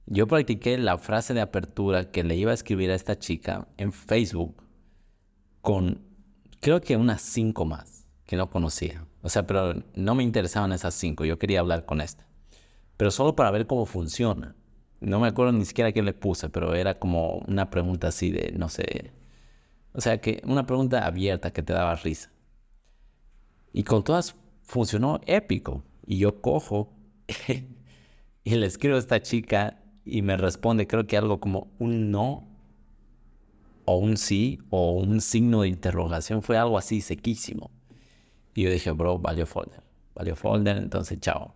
Yo 0.07 0.27
practiqué 0.27 0.79
la 0.79 0.99
frase 0.99 1.35
de 1.35 1.41
apertura 1.41 2.11
que 2.11 2.25
le 2.25 2.37
iba 2.37 2.51
a 2.51 2.55
escribir 2.55 2.91
a 2.91 2.95
esta 2.95 3.19
chica 3.19 3.69
en 3.77 3.93
Facebook 3.93 4.63
con 5.61 6.03
creo 6.61 6.81
que 6.81 6.97
unas 6.97 7.23
cinco 7.23 7.65
más 7.65 8.07
que 8.25 8.37
no 8.37 8.51
conocía. 8.51 9.07
O 9.23 9.29
sea, 9.29 9.47
pero 9.47 9.75
no 9.95 10.15
me 10.15 10.23
interesaban 10.23 10.73
esas 10.73 10.95
cinco, 10.95 11.25
yo 11.25 11.39
quería 11.39 11.61
hablar 11.61 11.85
con 11.85 12.01
esta. 12.01 12.27
Pero 12.97 13.11
solo 13.11 13.37
para 13.37 13.51
ver 13.51 13.67
cómo 13.67 13.87
funciona. 13.87 14.57
No 15.01 15.19
me 15.21 15.29
acuerdo 15.29 15.53
ni 15.53 15.65
siquiera 15.65 15.93
qué 15.93 16.03
le 16.03 16.15
puse, 16.15 16.49
pero 16.49 16.75
era 16.75 16.99
como 16.99 17.39
una 17.49 17.71
pregunta 17.71 18.09
así 18.09 18.31
de, 18.31 18.53
no 18.53 18.69
sé. 18.69 19.13
O 19.93 20.01
sea, 20.01 20.21
que 20.21 20.41
una 20.45 20.67
pregunta 20.67 21.05
abierta 21.05 21.53
que 21.53 21.63
te 21.63 21.73
daba 21.73 21.97
risa. 21.97 22.31
Y 23.73 23.83
con 23.83 24.05
todas 24.05 24.37
funcionó 24.63 25.21
épico. 25.27 25.83
Y 26.07 26.19
yo 26.19 26.41
cojo 26.41 26.93
y 28.45 28.55
le 28.55 28.67
escribo 28.67 28.97
a 28.97 29.01
esta 29.01 29.21
chica 29.21 29.82
y 30.05 30.23
me 30.23 30.37
responde, 30.37 30.87
creo 30.87 31.07
que 31.07 31.17
algo 31.17 31.41
como 31.41 31.69
un 31.79 32.11
no 32.11 32.49
o 33.85 33.97
un 33.97 34.17
sí 34.17 34.61
o 34.71 34.93
un 34.93 35.21
signo 35.21 35.63
de 35.63 35.69
interrogación. 35.69 36.43
Fue 36.43 36.57
algo 36.57 36.79
así 36.79 37.01
sequísimo. 37.01 37.71
Y 38.55 38.63
yo 38.63 38.71
dije, 38.71 38.91
bro, 38.93 39.19
valió 39.19 39.47
folder. 39.47 39.83
Valió 40.15 40.37
folder, 40.37 40.77
entonces 40.77 41.21
chao. 41.21 41.55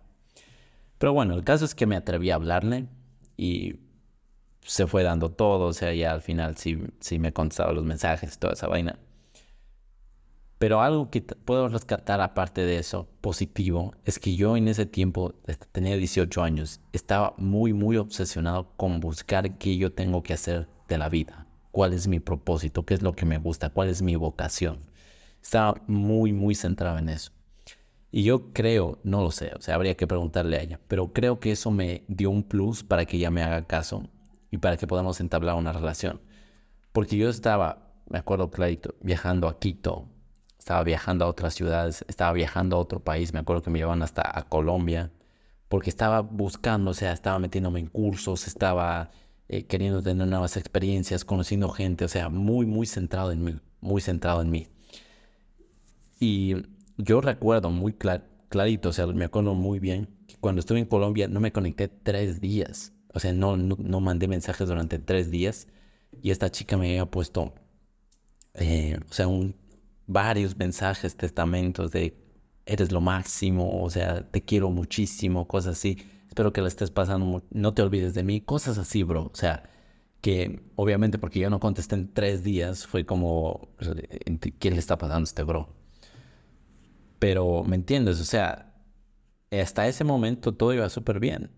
Pero 0.97 1.13
bueno, 1.13 1.35
el 1.35 1.43
caso 1.43 1.65
es 1.65 1.75
que 1.75 1.85
me 1.85 1.95
atreví 1.95 2.31
a 2.31 2.35
hablarle 2.35 2.87
y 3.37 3.75
se 4.61 4.87
fue 4.87 5.03
dando 5.03 5.29
todo. 5.29 5.67
O 5.67 5.73
sea, 5.73 5.93
ya 5.93 6.11
al 6.11 6.21
final 6.21 6.57
sí, 6.57 6.79
sí 6.99 7.19
me 7.19 7.33
contestaba 7.33 7.71
los 7.71 7.85
mensajes, 7.85 8.39
toda 8.39 8.53
esa 8.53 8.67
vaina. 8.67 8.97
Pero 10.59 10.81
algo 10.81 11.11
que 11.11 11.21
puedo 11.21 11.69
rescatar 11.69 12.19
aparte 12.19 12.61
de 12.61 12.79
eso, 12.79 13.07
positivo, 13.21 13.93
es 14.05 14.17
que 14.17 14.35
yo 14.35 14.57
en 14.57 14.67
ese 14.67 14.87
tiempo, 14.87 15.35
tenía 15.71 15.95
18 15.95 16.41
años, 16.41 16.81
estaba 16.93 17.35
muy, 17.37 17.73
muy 17.73 17.97
obsesionado 17.97 18.71
con 18.75 18.99
buscar 18.99 19.59
qué 19.59 19.77
yo 19.77 19.93
tengo 19.93 20.23
que 20.23 20.33
hacer 20.33 20.67
de 20.87 20.97
la 20.97 21.09
vida, 21.09 21.45
cuál 21.71 21.93
es 21.93 22.07
mi 22.07 22.19
propósito, 22.19 22.85
qué 22.85 22.95
es 22.95 23.03
lo 23.03 23.13
que 23.13 23.27
me 23.27 23.37
gusta, 23.37 23.69
cuál 23.69 23.89
es 23.89 24.01
mi 24.01 24.15
vocación. 24.15 24.79
Estaba 25.43 25.79
muy, 25.85 26.33
muy 26.33 26.55
centrado 26.55 26.97
en 26.97 27.09
eso. 27.09 27.31
Y 28.11 28.23
yo 28.23 28.51
creo, 28.51 28.97
no 29.03 29.21
lo 29.21 29.29
sé, 29.29 29.51
o 29.55 29.61
sea, 29.61 29.75
habría 29.75 29.95
que 29.95 30.07
preguntarle 30.07 30.57
a 30.57 30.61
ella, 30.61 30.79
pero 30.87 31.13
creo 31.13 31.39
que 31.39 31.51
eso 31.51 31.69
me 31.69 32.03
dio 32.07 32.31
un 32.31 32.41
plus 32.41 32.83
para 32.83 33.05
que 33.05 33.17
ella 33.17 33.29
me 33.29 33.43
haga 33.43 33.67
caso 33.67 34.09
y 34.49 34.57
para 34.57 34.77
que 34.77 34.87
podamos 34.87 35.19
entablar 35.19 35.55
una 35.55 35.73
relación. 35.73 36.19
Porque 36.93 37.15
yo 37.15 37.29
estaba, 37.29 37.91
me 38.09 38.17
acuerdo 38.17 38.49
clarito, 38.49 38.95
viajando 39.01 39.47
a 39.47 39.59
Quito 39.59 40.07
estaba 40.67 40.83
viajando 40.83 41.23
a 41.23 41.29
otras 41.29 41.53
ciudades, 41.53 42.03
estaba 42.09 42.33
viajando 42.33 42.75
a 42.75 42.79
otro 42.79 42.99
país, 42.99 43.31
me 43.31 43.39
acuerdo 43.39 43.61
que 43.61 43.69
me 43.69 43.79
llevaban 43.79 44.03
hasta 44.03 44.21
a 44.37 44.49
Colombia, 44.49 45.13
porque 45.69 45.89
estaba 45.89 46.19
buscando, 46.19 46.91
o 46.91 46.93
sea, 46.93 47.13
estaba 47.13 47.39
metiéndome 47.39 47.79
en 47.79 47.87
cursos, 47.87 48.47
estaba 48.47 49.09
eh, 49.47 49.65
queriendo 49.65 50.03
tener 50.03 50.27
nuevas 50.27 50.57
experiencias, 50.57 51.23
conociendo 51.23 51.69
gente, 51.69 52.03
o 52.03 52.09
sea, 52.09 52.27
muy, 52.27 52.65
muy 52.65 52.85
centrado 52.85 53.31
en 53.31 53.45
mí, 53.45 53.55
muy 53.79 54.01
centrado 54.01 54.41
en 54.41 54.49
mí. 54.49 54.67
Y 56.19 56.55
yo 56.97 57.21
recuerdo 57.21 57.69
muy 57.69 57.93
clarito, 58.49 58.89
o 58.89 58.91
sea, 58.91 59.07
me 59.07 59.23
acuerdo 59.23 59.55
muy 59.55 59.79
bien, 59.79 60.09
que 60.27 60.35
cuando 60.35 60.59
estuve 60.59 60.79
en 60.79 60.85
Colombia 60.85 61.29
no 61.29 61.39
me 61.39 61.53
conecté 61.53 61.87
tres 61.87 62.41
días, 62.41 62.91
o 63.13 63.21
sea, 63.21 63.31
no, 63.31 63.55
no, 63.55 64.01
mandé 64.01 64.27
mensajes 64.27 64.67
durante 64.67 64.99
tres 64.99 65.31
días, 65.31 65.69
y 66.21 66.31
esta 66.31 66.51
chica 66.51 66.75
me 66.75 66.89
había 66.89 67.05
puesto, 67.05 67.53
eh, 68.55 68.99
o 69.09 69.13
sea, 69.13 69.29
un 69.29 69.55
varios 70.07 70.57
mensajes, 70.57 71.15
testamentos 71.15 71.91
de 71.91 72.17
eres 72.65 72.91
lo 72.91 73.01
máximo, 73.01 73.81
o 73.83 73.89
sea, 73.89 74.29
te 74.29 74.41
quiero 74.43 74.69
muchísimo, 74.69 75.47
cosas 75.47 75.77
así. 75.77 75.97
Espero 76.27 76.51
que 76.51 76.61
la 76.61 76.67
estés 76.67 76.91
pasando, 76.91 77.43
no 77.51 77.73
te 77.73 77.81
olvides 77.81 78.13
de 78.13 78.23
mí, 78.23 78.41
cosas 78.41 78.77
así, 78.77 79.03
bro. 79.03 79.23
O 79.31 79.35
sea, 79.35 79.63
que 80.21 80.61
obviamente 80.75 81.17
porque 81.17 81.39
yo 81.39 81.49
no 81.49 81.59
contesté 81.59 81.95
en 81.95 82.13
tres 82.13 82.43
días, 82.43 82.85
fue 82.85 83.05
como, 83.05 83.69
¿qué 84.59 84.71
le 84.71 84.77
está 84.77 84.97
pasando 84.97 85.21
a 85.21 85.29
este 85.29 85.43
bro? 85.43 85.69
Pero, 87.19 87.63
¿me 87.63 87.75
entiendes? 87.75 88.19
O 88.19 88.25
sea, 88.25 88.75
hasta 89.51 89.87
ese 89.87 90.03
momento 90.03 90.53
todo 90.53 90.73
iba 90.73 90.89
súper 90.89 91.19
bien. 91.19 91.51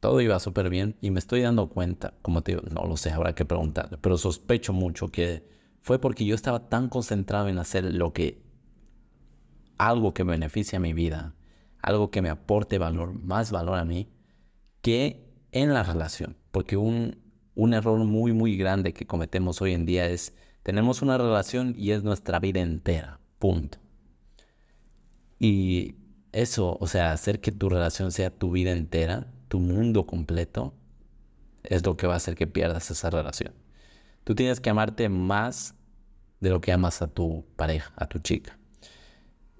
Todo 0.00 0.20
iba 0.20 0.40
súper 0.40 0.68
bien 0.68 0.96
y 1.00 1.10
me 1.12 1.20
estoy 1.20 1.42
dando 1.42 1.68
cuenta, 1.68 2.14
como 2.22 2.42
te 2.42 2.52
digo, 2.52 2.62
no 2.72 2.84
lo 2.88 2.96
sé, 2.96 3.10
habrá 3.12 3.34
que 3.36 3.44
preguntarle, 3.44 3.98
pero 3.98 4.18
sospecho 4.18 4.72
mucho 4.72 5.12
que 5.12 5.48
fue 5.82 6.00
porque 6.00 6.24
yo 6.24 6.34
estaba 6.34 6.68
tan 6.68 6.88
concentrado 6.88 7.48
en 7.48 7.58
hacer 7.58 7.84
lo 7.84 8.12
que, 8.12 8.40
algo 9.78 10.14
que 10.14 10.22
beneficie 10.22 10.76
a 10.76 10.80
mi 10.80 10.92
vida, 10.92 11.34
algo 11.82 12.10
que 12.10 12.22
me 12.22 12.30
aporte 12.30 12.78
valor, 12.78 13.14
más 13.14 13.50
valor 13.50 13.78
a 13.78 13.84
mí, 13.84 14.08
que 14.80 15.28
en 15.50 15.74
la 15.74 15.82
relación. 15.82 16.36
Porque 16.52 16.76
un, 16.76 17.18
un 17.54 17.74
error 17.74 17.98
muy, 17.98 18.32
muy 18.32 18.56
grande 18.56 18.94
que 18.94 19.06
cometemos 19.06 19.60
hoy 19.60 19.72
en 19.72 19.84
día 19.84 20.06
es, 20.06 20.34
tenemos 20.62 21.02
una 21.02 21.18
relación 21.18 21.74
y 21.76 21.90
es 21.90 22.04
nuestra 22.04 22.38
vida 22.38 22.60
entera, 22.60 23.18
punto. 23.40 23.78
Y 25.40 25.96
eso, 26.30 26.78
o 26.80 26.86
sea, 26.86 27.10
hacer 27.10 27.40
que 27.40 27.50
tu 27.50 27.68
relación 27.68 28.12
sea 28.12 28.30
tu 28.30 28.52
vida 28.52 28.70
entera, 28.70 29.32
tu 29.48 29.58
mundo 29.58 30.06
completo, 30.06 30.74
es 31.64 31.84
lo 31.84 31.96
que 31.96 32.06
va 32.06 32.14
a 32.14 32.18
hacer 32.18 32.36
que 32.36 32.46
pierdas 32.46 32.90
esa 32.92 33.10
relación. 33.10 33.52
Tú 34.24 34.34
tienes 34.34 34.60
que 34.60 34.70
amarte 34.70 35.08
más 35.08 35.74
de 36.40 36.50
lo 36.50 36.60
que 36.60 36.72
amas 36.72 37.02
a 37.02 37.08
tu 37.08 37.44
pareja, 37.56 37.92
a 37.96 38.06
tu 38.06 38.18
chica. 38.18 38.56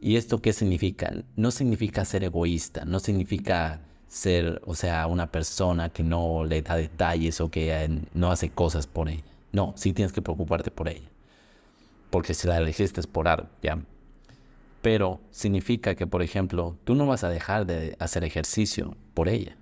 ¿Y 0.01 0.17
esto 0.17 0.43
qué 0.43 0.53
significa? 0.53 1.13
No 1.37 1.51
significa 1.51 2.05
ser 2.05 2.25
egoísta, 2.25 2.85
no 2.85 2.99
significa 2.99 3.81
ser, 4.09 4.61
o 4.67 4.75
sea, 4.75 5.07
una 5.07 5.31
persona 5.31 5.91
que 5.91 6.03
no 6.03 6.45
le 6.45 6.61
da 6.63 6.77
detalles 6.77 7.41
o 7.41 7.51
que 7.51 7.73
eh, 7.73 7.89
no 8.15 8.31
hace 8.31 8.51
cosas 8.51 8.87
por 8.87 9.09
ella. 9.09 9.25
No, 9.53 9.75
sí 9.77 9.93
tienes 9.93 10.13
que 10.13 10.23
preocuparte 10.23 10.71
por 10.71 10.89
ella. 10.89 11.09
Porque 12.11 12.35
si 12.35 12.47
la 12.47 12.59
elegiste 12.59 13.01
es 13.01 13.07
por 13.07 13.29
algo, 13.29 13.49
¿ya? 13.63 13.79
Pero 14.83 15.21
significa 15.31 15.95
que, 15.95 16.07
por 16.07 16.23
ejemplo, 16.23 16.77
tú 16.85 16.95
no 16.95 17.07
vas 17.07 17.25
a 17.25 17.29
dejar 17.29 17.65
de 17.67 17.97
hacer 18.01 18.25
ejercicio 18.25 18.97
por 19.15 19.29
ella. 19.29 19.57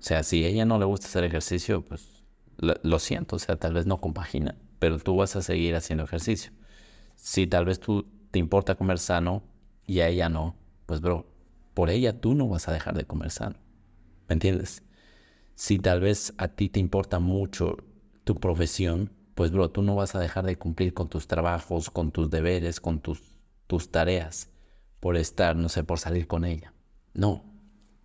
O 0.00 0.02
sea, 0.02 0.22
si 0.22 0.44
a 0.44 0.48
ella 0.48 0.64
no 0.64 0.78
le 0.78 0.86
gusta 0.86 1.06
hacer 1.06 1.24
ejercicio, 1.24 1.82
pues 1.82 2.23
lo, 2.58 2.98
siento, 2.98 3.36
o 3.36 3.38
sea, 3.38 3.56
tal 3.56 3.74
vez 3.74 3.86
no 3.86 4.00
compagina, 4.00 4.56
pero 4.78 4.98
tú 4.98 5.16
vas 5.16 5.36
a 5.36 5.42
seguir 5.42 5.74
haciendo 5.74 6.04
ejercicio. 6.04 6.52
Si 7.16 7.46
tal 7.46 7.64
vez 7.64 7.80
tú 7.80 8.06
te 8.30 8.38
importa 8.38 8.74
comer 8.74 8.98
sano 8.98 9.42
y 9.86 10.00
a 10.00 10.08
ella 10.08 10.28
no, 10.28 10.56
pues 10.86 11.00
bro, 11.00 11.26
por 11.74 11.90
ella 11.90 12.20
tú 12.20 12.34
no 12.34 12.48
vas 12.48 12.68
a 12.68 12.72
dejar 12.72 12.96
de 12.96 13.04
comer 13.04 13.30
sano. 13.30 13.56
¿Me 14.28 14.34
entiendes? 14.34 14.82
Si 15.54 15.78
tal 15.78 16.00
vez 16.00 16.34
a 16.38 16.48
ti 16.48 16.68
te 16.68 16.80
importa 16.80 17.18
mucho 17.18 17.76
tu 18.24 18.36
profesión, 18.36 19.12
pues 19.34 19.50
bro, 19.50 19.70
tú 19.70 19.82
no 19.82 19.94
vas 19.94 20.14
a 20.14 20.20
dejar 20.20 20.46
de 20.46 20.56
cumplir 20.56 20.94
con 20.94 21.08
tus 21.08 21.26
trabajos, 21.26 21.90
con 21.90 22.10
tus 22.10 22.30
deberes, 22.30 22.80
con 22.80 23.00
tus, 23.00 23.22
tus 23.66 23.90
tareas 23.90 24.50
por 25.00 25.16
estar, 25.16 25.56
no 25.56 25.68
sé, 25.68 25.84
por 25.84 25.98
salir 25.98 26.26
con 26.26 26.44
ella. 26.44 26.72
No, 27.12 27.44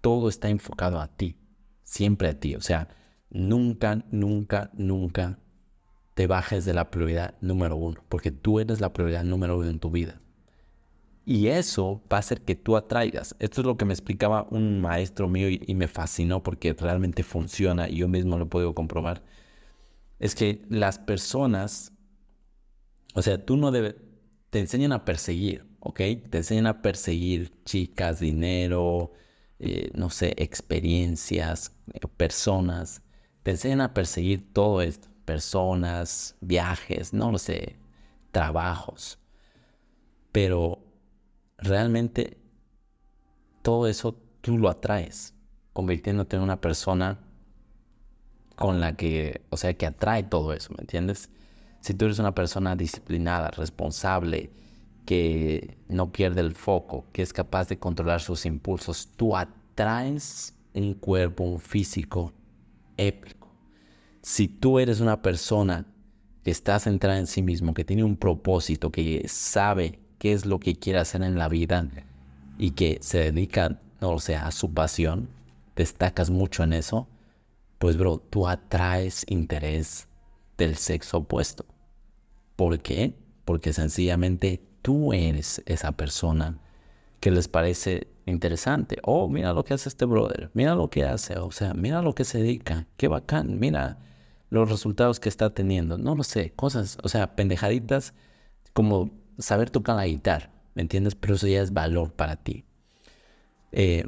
todo 0.01 0.27
está 0.29 0.49
enfocado 0.49 0.99
a 0.99 1.07
ti, 1.07 1.37
siempre 1.83 2.29
a 2.29 2.39
ti. 2.39 2.55
O 2.55 2.61
sea, 2.61 2.89
nunca, 3.29 4.03
nunca, 4.11 4.71
nunca 4.73 5.39
te 6.13 6.27
bajes 6.27 6.65
de 6.65 6.73
la 6.73 6.91
prioridad 6.91 7.35
número 7.41 7.75
uno, 7.77 8.03
porque 8.09 8.31
tú 8.31 8.59
eres 8.59 8.81
la 8.81 8.93
prioridad 8.93 9.23
número 9.23 9.57
uno 9.57 9.69
en 9.69 9.79
tu 9.79 9.89
vida. 9.91 10.19
Y 11.25 11.47
eso 11.47 12.01
va 12.11 12.17
a 12.17 12.19
hacer 12.21 12.41
que 12.41 12.55
tú 12.55 12.75
atraigas. 12.75 13.35
Esto 13.39 13.61
es 13.61 13.67
lo 13.67 13.77
que 13.77 13.85
me 13.85 13.93
explicaba 13.93 14.47
un 14.49 14.81
maestro 14.81 15.29
mío 15.29 15.47
y, 15.49 15.75
me 15.75 15.87
fascinó 15.87 16.41
porque 16.41 16.73
realmente 16.73 17.23
funciona 17.23 17.87
y 17.87 17.97
yo 17.97 18.07
mismo 18.07 18.37
lo 18.37 18.45
he 18.45 18.47
podido 18.47 18.73
comprobar. 18.73 19.23
Es 20.17 20.35
que 20.35 20.65
las 20.69 20.97
personas, 20.99 21.93
o 23.13 23.21
sea, 23.21 23.45
tú 23.45 23.57
no 23.57 23.71
debes, 23.71 23.95
te 24.49 24.59
enseñan 24.59 24.91
a 24.91 25.05
perseguir, 25.05 25.65
¿ok? 25.79 25.97
Te 26.31 26.37
enseñan 26.39 26.67
a 26.67 26.81
perseguir 26.81 27.53
chicas, 27.63 28.19
dinero, 28.19 29.13
eh, 29.59 29.91
no 29.93 30.09
sé, 30.09 30.33
experiencias, 30.37 31.77
eh, 31.93 31.99
personas. 32.17 33.03
Enseñan 33.49 33.81
a 33.81 33.93
perseguir 33.93 34.53
todo 34.53 34.81
esto, 34.81 35.07
personas, 35.25 36.35
viajes, 36.41 37.13
no 37.13 37.31
lo 37.31 37.37
sé, 37.37 37.77
trabajos. 38.31 39.19
Pero 40.31 40.79
realmente 41.57 42.37
todo 43.61 43.87
eso 43.87 44.15
tú 44.41 44.57
lo 44.57 44.69
atraes, 44.69 45.33
convirtiéndote 45.73 46.35
en 46.35 46.43
una 46.43 46.61
persona 46.61 47.19
con 48.55 48.79
la 48.79 48.95
que, 48.95 49.41
o 49.49 49.57
sea, 49.57 49.73
que 49.73 49.85
atrae 49.85 50.23
todo 50.23 50.53
eso, 50.53 50.73
¿me 50.77 50.81
entiendes? 50.81 51.29
Si 51.81 51.93
tú 51.93 52.05
eres 52.05 52.19
una 52.19 52.35
persona 52.35 52.75
disciplinada, 52.75 53.51
responsable, 53.51 54.51
que 55.05 55.77
no 55.87 56.11
pierde 56.11 56.41
el 56.41 56.53
foco, 56.55 57.07
que 57.13 57.21
es 57.21 57.33
capaz 57.33 57.69
de 57.69 57.79
controlar 57.79 58.21
sus 58.21 58.45
impulsos, 58.45 59.07
tú 59.15 59.35
atraes 59.35 60.53
un 60.73 60.93
cuerpo, 60.93 61.43
un 61.45 61.59
físico 61.59 62.33
épico. 62.97 63.38
Si 64.21 64.47
tú 64.47 64.79
eres 64.79 64.99
una 64.99 65.21
persona 65.21 65.85
que 66.43 66.51
está 66.51 66.79
centrada 66.79 67.19
en 67.19 67.27
sí 67.27 67.41
mismo, 67.41 67.73
que 67.73 67.85
tiene 67.85 68.03
un 68.03 68.17
propósito, 68.17 68.91
que 68.91 69.25
sabe 69.27 69.99
qué 70.17 70.33
es 70.33 70.45
lo 70.45 70.59
que 70.59 70.75
quiere 70.75 70.99
hacer 70.99 71.23
en 71.23 71.37
la 71.37 71.47
vida 71.47 71.87
y 72.57 72.71
que 72.71 72.99
se 73.01 73.19
dedica, 73.19 73.79
no 74.01 74.19
sé, 74.19 74.35
a 74.35 74.51
su 74.51 74.73
pasión, 74.73 75.29
destacas 75.75 76.29
mucho 76.29 76.63
en 76.63 76.73
eso, 76.73 77.07
pues 77.77 77.97
bro, 77.97 78.19
tú 78.29 78.47
atraes 78.47 79.25
interés 79.29 80.07
del 80.57 80.75
sexo 80.75 81.19
opuesto. 81.19 81.65
¿Por 82.57 82.79
qué? 82.79 83.15
Porque 83.45 83.71
sencillamente 83.71 84.61
tú 84.81 85.13
eres 85.13 85.63
esa 85.65 85.93
persona 85.93 86.59
que 87.21 87.31
les 87.31 87.47
parece 87.47 88.07
interesante. 88.25 88.97
Oh, 89.03 89.29
mira 89.29 89.53
lo 89.53 89.63
que 89.63 89.73
hace 89.73 89.87
este 89.87 90.05
brother, 90.05 90.51
mira 90.53 90.75
lo 90.75 90.89
que 90.89 91.05
hace, 91.05 91.37
o 91.37 91.51
sea, 91.51 91.73
mira 91.73 92.01
lo 92.01 92.13
que 92.13 92.25
se 92.25 92.39
dedica, 92.39 92.85
qué 92.97 93.07
bacán, 93.07 93.59
mira 93.59 93.97
los 94.49 94.69
resultados 94.69 95.19
que 95.19 95.29
está 95.29 95.53
teniendo. 95.53 95.97
No 95.97 96.15
lo 96.15 96.23
sé, 96.23 96.51
cosas, 96.51 96.97
o 97.03 97.09
sea, 97.09 97.35
pendejaditas 97.35 98.13
como 98.73 99.11
saber 99.37 99.69
tocar 99.69 99.95
la 99.95 100.07
guitarra, 100.07 100.51
¿me 100.75 100.81
entiendes? 100.81 101.15
Pero 101.15 101.35
eso 101.35 101.47
ya 101.47 101.61
es 101.61 101.73
valor 101.73 102.13
para 102.13 102.35
ti. 102.35 102.65
Eh, 103.71 104.07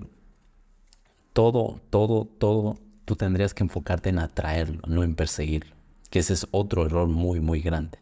todo, 1.33 1.79
todo, 1.89 2.25
todo, 2.25 2.77
tú 3.05 3.15
tendrías 3.15 3.53
que 3.53 3.63
enfocarte 3.63 4.09
en 4.09 4.19
atraerlo, 4.19 4.81
no 4.87 5.03
en 5.03 5.15
perseguirlo. 5.15 5.75
Que 6.09 6.19
ese 6.19 6.33
es 6.33 6.47
otro 6.51 6.85
error 6.85 7.07
muy, 7.07 7.39
muy 7.39 7.61
grande. 7.61 7.99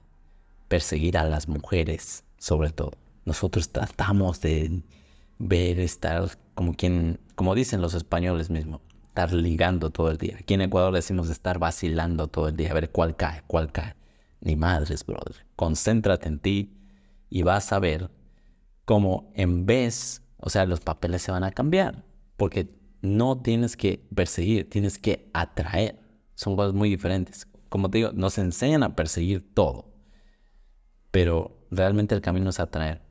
Perseguir 0.67 1.17
a 1.17 1.25
las 1.25 1.47
mujeres, 1.47 2.23
sobre 2.37 2.71
todo. 2.71 2.93
Nosotros 3.25 3.69
tratamos 3.69 4.41
de 4.41 4.81
ver, 5.37 5.79
estar 5.79 6.29
como 6.55 6.73
quien, 6.73 7.19
como 7.35 7.53
dicen 7.53 7.81
los 7.81 7.93
españoles 7.93 8.49
mismos, 8.49 8.81
estar 9.09 9.33
ligando 9.33 9.89
todo 9.89 10.09
el 10.09 10.17
día. 10.17 10.37
Aquí 10.39 10.53
en 10.53 10.61
Ecuador 10.61 10.93
decimos 10.93 11.29
estar 11.29 11.59
vacilando 11.59 12.27
todo 12.27 12.47
el 12.47 12.55
día, 12.55 12.71
a 12.71 12.73
ver 12.73 12.91
cuál 12.91 13.15
cae, 13.15 13.43
cuál 13.47 13.71
cae. 13.71 13.95
Ni 14.41 14.55
madres, 14.55 15.05
brother. 15.05 15.45
Concéntrate 15.55 16.27
en 16.27 16.39
ti, 16.39 16.79
y 17.29 17.43
vas 17.43 17.71
a 17.71 17.79
ver 17.79 18.09
cómo 18.85 19.31
en 19.35 19.65
vez, 19.65 20.23
o 20.37 20.49
sea, 20.49 20.65
los 20.65 20.79
papeles 20.79 21.21
se 21.21 21.31
van 21.31 21.43
a 21.43 21.51
cambiar, 21.51 22.03
porque 22.37 22.73
no 23.01 23.41
tienes 23.41 23.77
que 23.77 24.07
perseguir, 24.13 24.69
tienes 24.69 24.97
que 24.97 25.29
atraer. 25.33 25.99
Son 26.35 26.55
cosas 26.55 26.73
muy 26.73 26.89
diferentes. 26.89 27.47
Como 27.69 27.89
te 27.89 27.99
digo, 27.99 28.11
nos 28.13 28.37
enseñan 28.37 28.83
a 28.83 28.95
perseguir 28.95 29.53
todo, 29.53 29.93
pero 31.11 31.57
realmente 31.69 32.15
el 32.15 32.21
camino 32.21 32.49
es 32.49 32.59
atraer. 32.59 33.01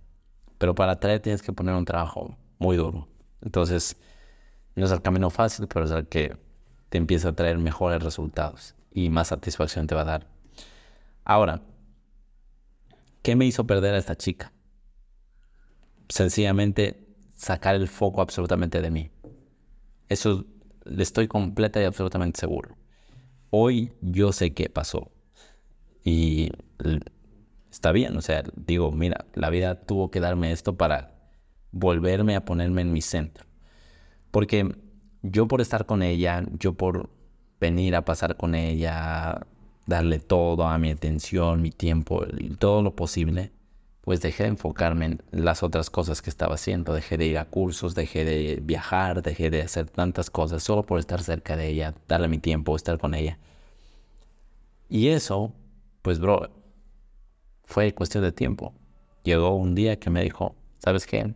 Pero 0.59 0.75
para 0.75 0.93
atraer 0.93 1.21
tienes 1.21 1.43
que 1.43 1.53
poner 1.53 1.75
un 1.75 1.85
trabajo 1.85 2.37
muy 2.59 2.77
duro. 2.77 3.09
Entonces, 3.41 3.97
no 4.79 4.87
es 4.87 4.93
el 4.93 5.03
camino 5.03 5.31
fácil, 5.31 5.69
pero 5.69 5.85
es 5.85 5.91
el 5.91 6.07
que 6.07 6.37
te 6.89 6.99
empieza 6.99 7.31
a 7.31 7.33
traer 7.33 7.59
mejores 7.59 8.03
resultados 8.03 8.75
y 8.93 9.11
más 9.11 9.29
satisfacción 9.29 9.87
te 9.87 9.95
va 9.95 10.03
a 10.03 10.05
dar. 10.05 10.27
Ahora, 11.25 11.63
¿Qué 13.23 13.37
me 13.37 13.45
hizo 13.45 13.67
perder 13.67 13.95
a 13.95 13.99
esta 13.99 14.17
chica? 14.17 14.53
Sencillamente 16.09 17.07
sacar 17.35 17.75
el 17.75 17.89
foco 17.89 18.23
absolutamente 18.23 18.81
de 18.81 18.91
mí. 18.91 19.11
Eso 20.09 20.47
le 20.85 21.03
estoy 21.03 21.29
completa 21.29 21.81
y 21.81 21.85
absolutamente 21.85 22.41
seguro. 22.41 22.77
Hoy 23.51 23.93
yo 24.01 24.33
sé 24.33 24.55
qué 24.55 24.71
pasó. 24.71 25.11
Y 26.05 26.51
está 27.71 27.93
bien, 27.93 28.17
o 28.17 28.23
sea, 28.23 28.45
digo, 28.57 28.93
mira, 28.93 29.27
la 29.35 29.51
vida 29.51 29.83
tuvo 29.83 30.11
que 30.11 30.21
darme 30.21 30.53
esto 30.53 30.79
para 30.79 31.13
volverme 31.71 32.35
a 32.35 32.45
ponerme 32.45 32.81
en 32.81 32.93
mi 32.93 33.03
centro. 33.03 33.45
Porque 34.31 34.75
yo 35.23 35.49
por 35.49 35.61
estar 35.61 35.87
con 35.87 36.03
ella, 36.03 36.45
yo 36.59 36.75
por 36.75 37.11
venir 37.61 37.97
a 37.97 38.05
pasar 38.05 38.37
con 38.37 38.55
ella, 38.55 39.47
darle 39.87 40.21
todo 40.21 40.65
a 40.67 40.79
mi 40.79 40.91
atención, 40.91 41.63
mi 41.63 41.71
tiempo 41.71 42.25
todo 42.59 42.83
lo 42.83 42.95
posible, 42.95 43.53
pues 44.03 44.21
dejé 44.21 44.45
de 44.45 44.51
enfocarme 44.51 45.05
en 45.05 45.21
las 45.33 45.63
otras 45.63 45.91
cosas 45.91 46.23
que 46.23 46.31
estaba 46.31 46.55
haciendo. 46.55 46.95
Dejé 46.95 47.19
de 47.19 47.27
ir 47.27 47.39
a 47.39 47.47
cursos, 47.47 47.95
dejé 47.95 48.25
de 48.25 48.61
viajar, 48.63 49.23
dejé 49.23 49.51
de 49.51 49.63
hacer 49.63 49.91
tantas 49.91 50.31
cosas 50.31 50.63
solo 50.63 50.85
por 50.85 50.99
estar 50.99 51.23
cerca 51.23 51.57
de 51.57 51.69
ella, 51.69 51.95
darle 52.07 52.29
mi 52.29 52.39
tiempo, 52.39 52.77
estar 52.77 52.99
con 52.99 53.15
ella. 53.15 53.39
Y 54.89 55.09
eso, 55.09 55.53
pues 56.03 56.19
bro, 56.19 56.49
fue 57.65 57.93
cuestión 57.95 58.25
de 58.25 58.33
tiempo. 58.33 58.73
Llegó 59.25 59.55
un 59.57 59.75
día 59.75 59.99
que 59.99 60.09
me 60.09 60.23
dijo, 60.23 60.55
¿sabes 60.79 61.07
qué? 61.07 61.35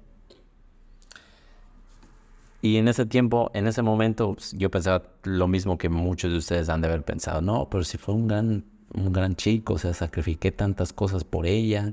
Y 2.62 2.76
en 2.76 2.86
ese 2.86 3.04
tiempo, 3.06 3.50
en 3.54 3.66
ese 3.66 3.82
momento, 3.82 4.34
pues, 4.34 4.52
yo 4.56 4.70
pensaba 4.70 5.02
lo 5.24 5.48
mismo 5.48 5.76
que 5.78 5.88
muchos 5.88 6.30
de 6.30 6.38
ustedes 6.38 6.68
han 6.68 6.80
de 6.80 6.88
haber 6.88 7.04
pensado. 7.04 7.42
No, 7.42 7.68
pero 7.68 7.82
si 7.82 7.98
fue 7.98 8.14
un 8.14 8.28
gran, 8.28 8.64
un 8.94 9.12
gran 9.12 9.34
chico, 9.34 9.74
o 9.74 9.78
sea, 9.78 9.92
sacrifiqué 9.92 10.52
tantas 10.52 10.92
cosas 10.92 11.24
por 11.24 11.44
ella. 11.46 11.92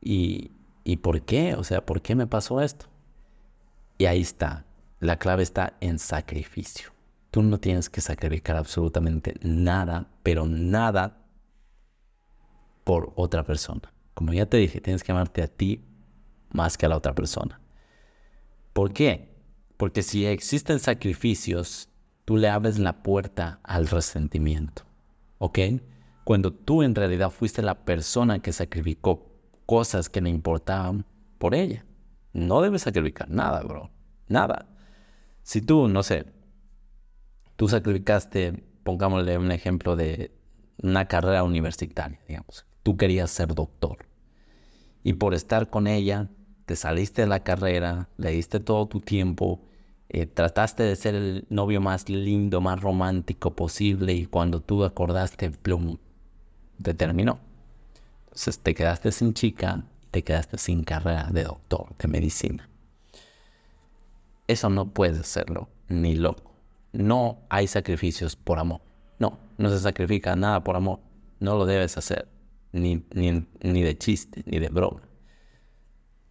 Y, 0.00 0.50
¿Y 0.82 0.96
por 0.96 1.22
qué? 1.22 1.54
O 1.54 1.62
sea, 1.62 1.86
¿por 1.86 2.02
qué 2.02 2.16
me 2.16 2.26
pasó 2.26 2.60
esto? 2.60 2.86
Y 3.96 4.06
ahí 4.06 4.20
está. 4.20 4.64
La 4.98 5.18
clave 5.20 5.44
está 5.44 5.74
en 5.80 6.00
sacrificio. 6.00 6.90
Tú 7.30 7.42
no 7.42 7.58
tienes 7.58 7.88
que 7.88 8.00
sacrificar 8.00 8.56
absolutamente 8.56 9.36
nada, 9.40 10.08
pero 10.24 10.46
nada 10.46 11.18
por 12.82 13.12
otra 13.14 13.44
persona. 13.44 13.92
Como 14.14 14.32
ya 14.32 14.46
te 14.46 14.56
dije, 14.56 14.80
tienes 14.80 15.04
que 15.04 15.12
amarte 15.12 15.42
a 15.42 15.48
ti 15.48 15.84
más 16.50 16.76
que 16.76 16.86
a 16.86 16.88
la 16.88 16.96
otra 16.96 17.14
persona. 17.14 17.60
¿Por 18.72 18.92
qué? 18.92 19.31
Porque 19.82 20.04
si 20.04 20.26
existen 20.26 20.78
sacrificios, 20.78 21.88
tú 22.24 22.36
le 22.36 22.48
abres 22.48 22.78
la 22.78 23.02
puerta 23.02 23.58
al 23.64 23.88
resentimiento. 23.88 24.84
¿Ok? 25.38 25.58
Cuando 26.22 26.52
tú 26.52 26.84
en 26.84 26.94
realidad 26.94 27.30
fuiste 27.30 27.62
la 27.62 27.84
persona 27.84 28.38
que 28.38 28.52
sacrificó 28.52 29.26
cosas 29.66 30.08
que 30.08 30.20
le 30.20 30.30
importaban 30.30 31.04
por 31.38 31.56
ella. 31.56 31.84
No 32.32 32.62
debes 32.62 32.82
sacrificar 32.82 33.28
nada, 33.28 33.60
bro. 33.62 33.90
Nada. 34.28 34.68
Si 35.42 35.60
tú, 35.60 35.88
no 35.88 36.04
sé, 36.04 36.26
tú 37.56 37.68
sacrificaste, 37.68 38.62
pongámosle 38.84 39.36
un 39.36 39.50
ejemplo 39.50 39.96
de 39.96 40.30
una 40.80 41.08
carrera 41.08 41.42
universitaria, 41.42 42.20
digamos. 42.28 42.66
Tú 42.84 42.96
querías 42.96 43.32
ser 43.32 43.52
doctor. 43.52 44.06
Y 45.02 45.14
por 45.14 45.34
estar 45.34 45.70
con 45.70 45.88
ella, 45.88 46.30
te 46.66 46.76
saliste 46.76 47.22
de 47.22 47.28
la 47.28 47.42
carrera, 47.42 48.10
le 48.16 48.30
diste 48.30 48.60
todo 48.60 48.86
tu 48.86 49.00
tiempo, 49.00 49.60
eh, 50.14 50.26
trataste 50.26 50.82
de 50.82 50.94
ser 50.94 51.14
el 51.14 51.46
novio 51.48 51.80
más 51.80 52.10
lindo, 52.10 52.60
más 52.60 52.82
romántico 52.82 53.56
posible 53.56 54.12
y 54.12 54.26
cuando 54.26 54.60
tú 54.60 54.84
acordaste, 54.84 55.50
plum, 55.50 55.96
te 56.82 56.92
terminó. 56.92 57.40
Entonces 58.24 58.58
te 58.58 58.74
quedaste 58.74 59.10
sin 59.10 59.32
chica, 59.32 59.84
te 60.10 60.22
quedaste 60.22 60.58
sin 60.58 60.84
carrera 60.84 61.30
de 61.32 61.44
doctor, 61.44 61.96
de 61.96 62.08
medicina. 62.08 62.68
Eso 64.46 64.68
no 64.68 64.92
puede 64.92 65.20
hacerlo, 65.20 65.70
ni 65.88 66.14
loco. 66.14 66.52
No 66.92 67.38
hay 67.48 67.66
sacrificios 67.66 68.36
por 68.36 68.58
amor. 68.58 68.82
No, 69.18 69.38
no 69.56 69.70
se 69.70 69.78
sacrifica 69.78 70.36
nada 70.36 70.62
por 70.62 70.76
amor. 70.76 71.00
No 71.40 71.56
lo 71.56 71.64
debes 71.64 71.96
hacer, 71.96 72.28
ni, 72.72 73.02
ni, 73.14 73.46
ni 73.62 73.82
de 73.82 73.96
chiste, 73.96 74.42
ni 74.44 74.58
de 74.58 74.68
broma. 74.68 75.00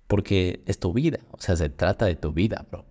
Porque 0.06 0.62
es 0.68 0.78
tu 0.78 0.94
vida, 0.94 1.18
o 1.32 1.42
sea, 1.42 1.56
se 1.56 1.70
trata 1.70 2.06
de 2.06 2.16
tu 2.16 2.32
vida, 2.32 2.64
bro. 2.70 2.91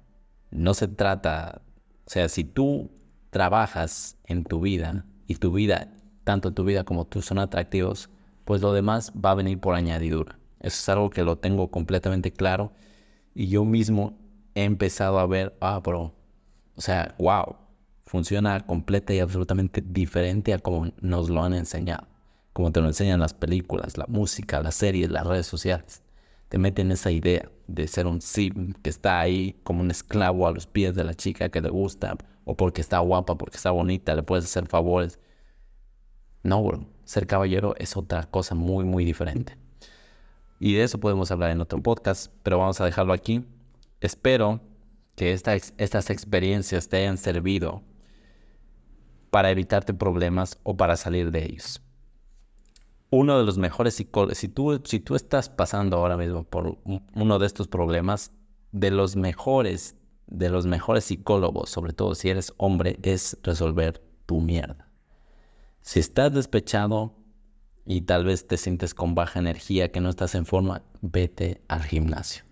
No 0.50 0.74
se 0.74 0.88
trata, 0.88 1.62
o 2.06 2.10
sea, 2.10 2.28
si 2.28 2.44
tú 2.44 2.90
trabajas 3.30 4.18
en 4.24 4.44
tu 4.44 4.60
vida 4.60 5.04
y 5.26 5.36
tu 5.36 5.52
vida, 5.52 5.92
tanto 6.24 6.52
tu 6.52 6.64
vida 6.64 6.84
como 6.84 7.06
tú 7.06 7.22
son 7.22 7.38
atractivos, 7.38 8.10
pues 8.44 8.60
lo 8.62 8.72
demás 8.72 9.12
va 9.12 9.30
a 9.30 9.34
venir 9.34 9.60
por 9.60 9.74
añadidura. 9.74 10.38
Eso 10.60 10.76
es 10.76 10.88
algo 10.88 11.10
que 11.10 11.22
lo 11.22 11.38
tengo 11.38 11.70
completamente 11.70 12.32
claro 12.32 12.72
y 13.34 13.48
yo 13.48 13.64
mismo 13.64 14.18
he 14.54 14.64
empezado 14.64 15.18
a 15.20 15.26
ver, 15.26 15.56
ah, 15.60 15.78
bro, 15.78 16.14
o 16.76 16.80
sea, 16.80 17.14
wow, 17.18 17.56
funciona 18.04 18.60
completa 18.66 19.14
y 19.14 19.20
absolutamente 19.20 19.82
diferente 19.86 20.52
a 20.52 20.58
como 20.58 20.92
nos 21.00 21.30
lo 21.30 21.44
han 21.44 21.54
enseñado, 21.54 22.08
como 22.52 22.72
te 22.72 22.80
lo 22.80 22.88
enseñan 22.88 23.20
las 23.20 23.34
películas, 23.34 23.96
la 23.96 24.06
música, 24.08 24.62
las 24.62 24.74
series, 24.74 25.10
las 25.10 25.26
redes 25.26 25.46
sociales 25.46 26.02
te 26.50 26.58
meten 26.58 26.90
esa 26.90 27.12
idea 27.12 27.48
de 27.68 27.86
ser 27.86 28.08
un 28.08 28.20
sim 28.20 28.72
que 28.82 28.90
está 28.90 29.20
ahí 29.20 29.56
como 29.62 29.82
un 29.82 29.90
esclavo 29.92 30.48
a 30.48 30.52
los 30.52 30.66
pies 30.66 30.96
de 30.96 31.04
la 31.04 31.14
chica 31.14 31.48
que 31.48 31.60
le 31.60 31.70
gusta, 31.70 32.18
o 32.44 32.56
porque 32.56 32.80
está 32.80 32.98
guapa, 32.98 33.38
porque 33.38 33.56
está 33.56 33.70
bonita, 33.70 34.16
le 34.16 34.24
puedes 34.24 34.46
hacer 34.46 34.66
favores. 34.66 35.20
No, 36.42 36.60
bro. 36.64 36.88
Ser 37.04 37.28
caballero 37.28 37.76
es 37.78 37.96
otra 37.96 38.24
cosa 38.24 38.56
muy, 38.56 38.84
muy 38.84 39.04
diferente. 39.04 39.56
Y 40.58 40.74
de 40.74 40.82
eso 40.82 40.98
podemos 40.98 41.30
hablar 41.30 41.50
en 41.50 41.60
otro 41.60 41.80
podcast, 41.80 42.32
pero 42.42 42.58
vamos 42.58 42.80
a 42.80 42.84
dejarlo 42.84 43.12
aquí. 43.12 43.44
Espero 44.00 44.60
que 45.14 45.32
estas 45.32 46.10
experiencias 46.10 46.88
te 46.88 46.96
hayan 46.96 47.16
servido 47.16 47.84
para 49.30 49.52
evitarte 49.52 49.94
problemas 49.94 50.58
o 50.64 50.76
para 50.76 50.96
salir 50.96 51.30
de 51.30 51.44
ellos 51.44 51.80
uno 53.10 53.38
de 53.38 53.44
los 53.44 53.58
mejores 53.58 53.94
psicólogos, 53.94 54.38
si 54.38 54.48
tú, 54.48 54.80
si 54.84 55.00
tú 55.00 55.16
estás 55.16 55.48
pasando 55.48 55.96
ahora 55.96 56.16
mismo 56.16 56.44
por 56.44 56.78
uno 57.14 57.38
de 57.38 57.46
estos 57.46 57.68
problemas, 57.68 58.32
de 58.72 58.90
los 58.90 59.16
mejores, 59.16 59.96
de 60.28 60.48
los 60.48 60.66
mejores 60.66 61.04
psicólogos, 61.04 61.70
sobre 61.70 61.92
todo 61.92 62.14
si 62.14 62.30
eres 62.30 62.54
hombre, 62.56 62.98
es 63.02 63.36
resolver 63.42 64.00
tu 64.26 64.40
mierda. 64.40 64.88
Si 65.80 65.98
estás 65.98 66.32
despechado 66.32 67.16
y 67.84 68.02
tal 68.02 68.24
vez 68.24 68.46
te 68.46 68.56
sientes 68.56 68.94
con 68.94 69.16
baja 69.16 69.40
energía, 69.40 69.90
que 69.90 70.00
no 70.00 70.08
estás 70.08 70.36
en 70.36 70.46
forma, 70.46 70.82
vete 71.00 71.62
al 71.66 71.82
gimnasio. 71.82 72.44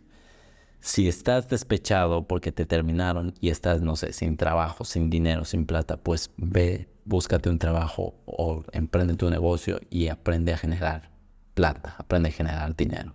Si 0.81 1.07
estás 1.07 1.49
despechado 1.49 2.27
porque 2.27 2.51
te 2.51 2.67
terminaron 2.67 3.35
y 3.41 3.51
estás, 3.51 3.81
no 3.81 3.95
sé, 3.95 4.13
sin 4.13 4.37
trabajo, 4.37 4.85
sin 4.85 5.11
dinero, 5.11 5.45
sin 5.45 5.67
plata, 5.67 5.99
pues 5.99 6.31
ve 6.37 6.89
búscate 7.09 7.49
un 7.49 7.59
trabajo 7.59 8.15
o 8.27 8.63
emprende 8.73 9.15
tu 9.15 9.31
negocio 9.31 9.81
y 9.89 10.09
aprende 10.09 10.53
a 10.53 10.59
generar 10.59 11.11
plata, 11.55 11.97
aprende 11.99 12.29
a 12.29 12.33
generar 12.33 12.77
dinero. 12.77 13.15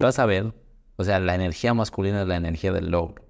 Vas 0.00 0.18
a 0.18 0.26
ver, 0.26 0.52
o 0.96 1.04
sea, 1.04 1.20
la 1.20 1.36
energía 1.36 1.72
masculina 1.72 2.22
es 2.22 2.28
la 2.28 2.36
energía 2.36 2.72
del 2.72 2.90
logro. 2.90 3.24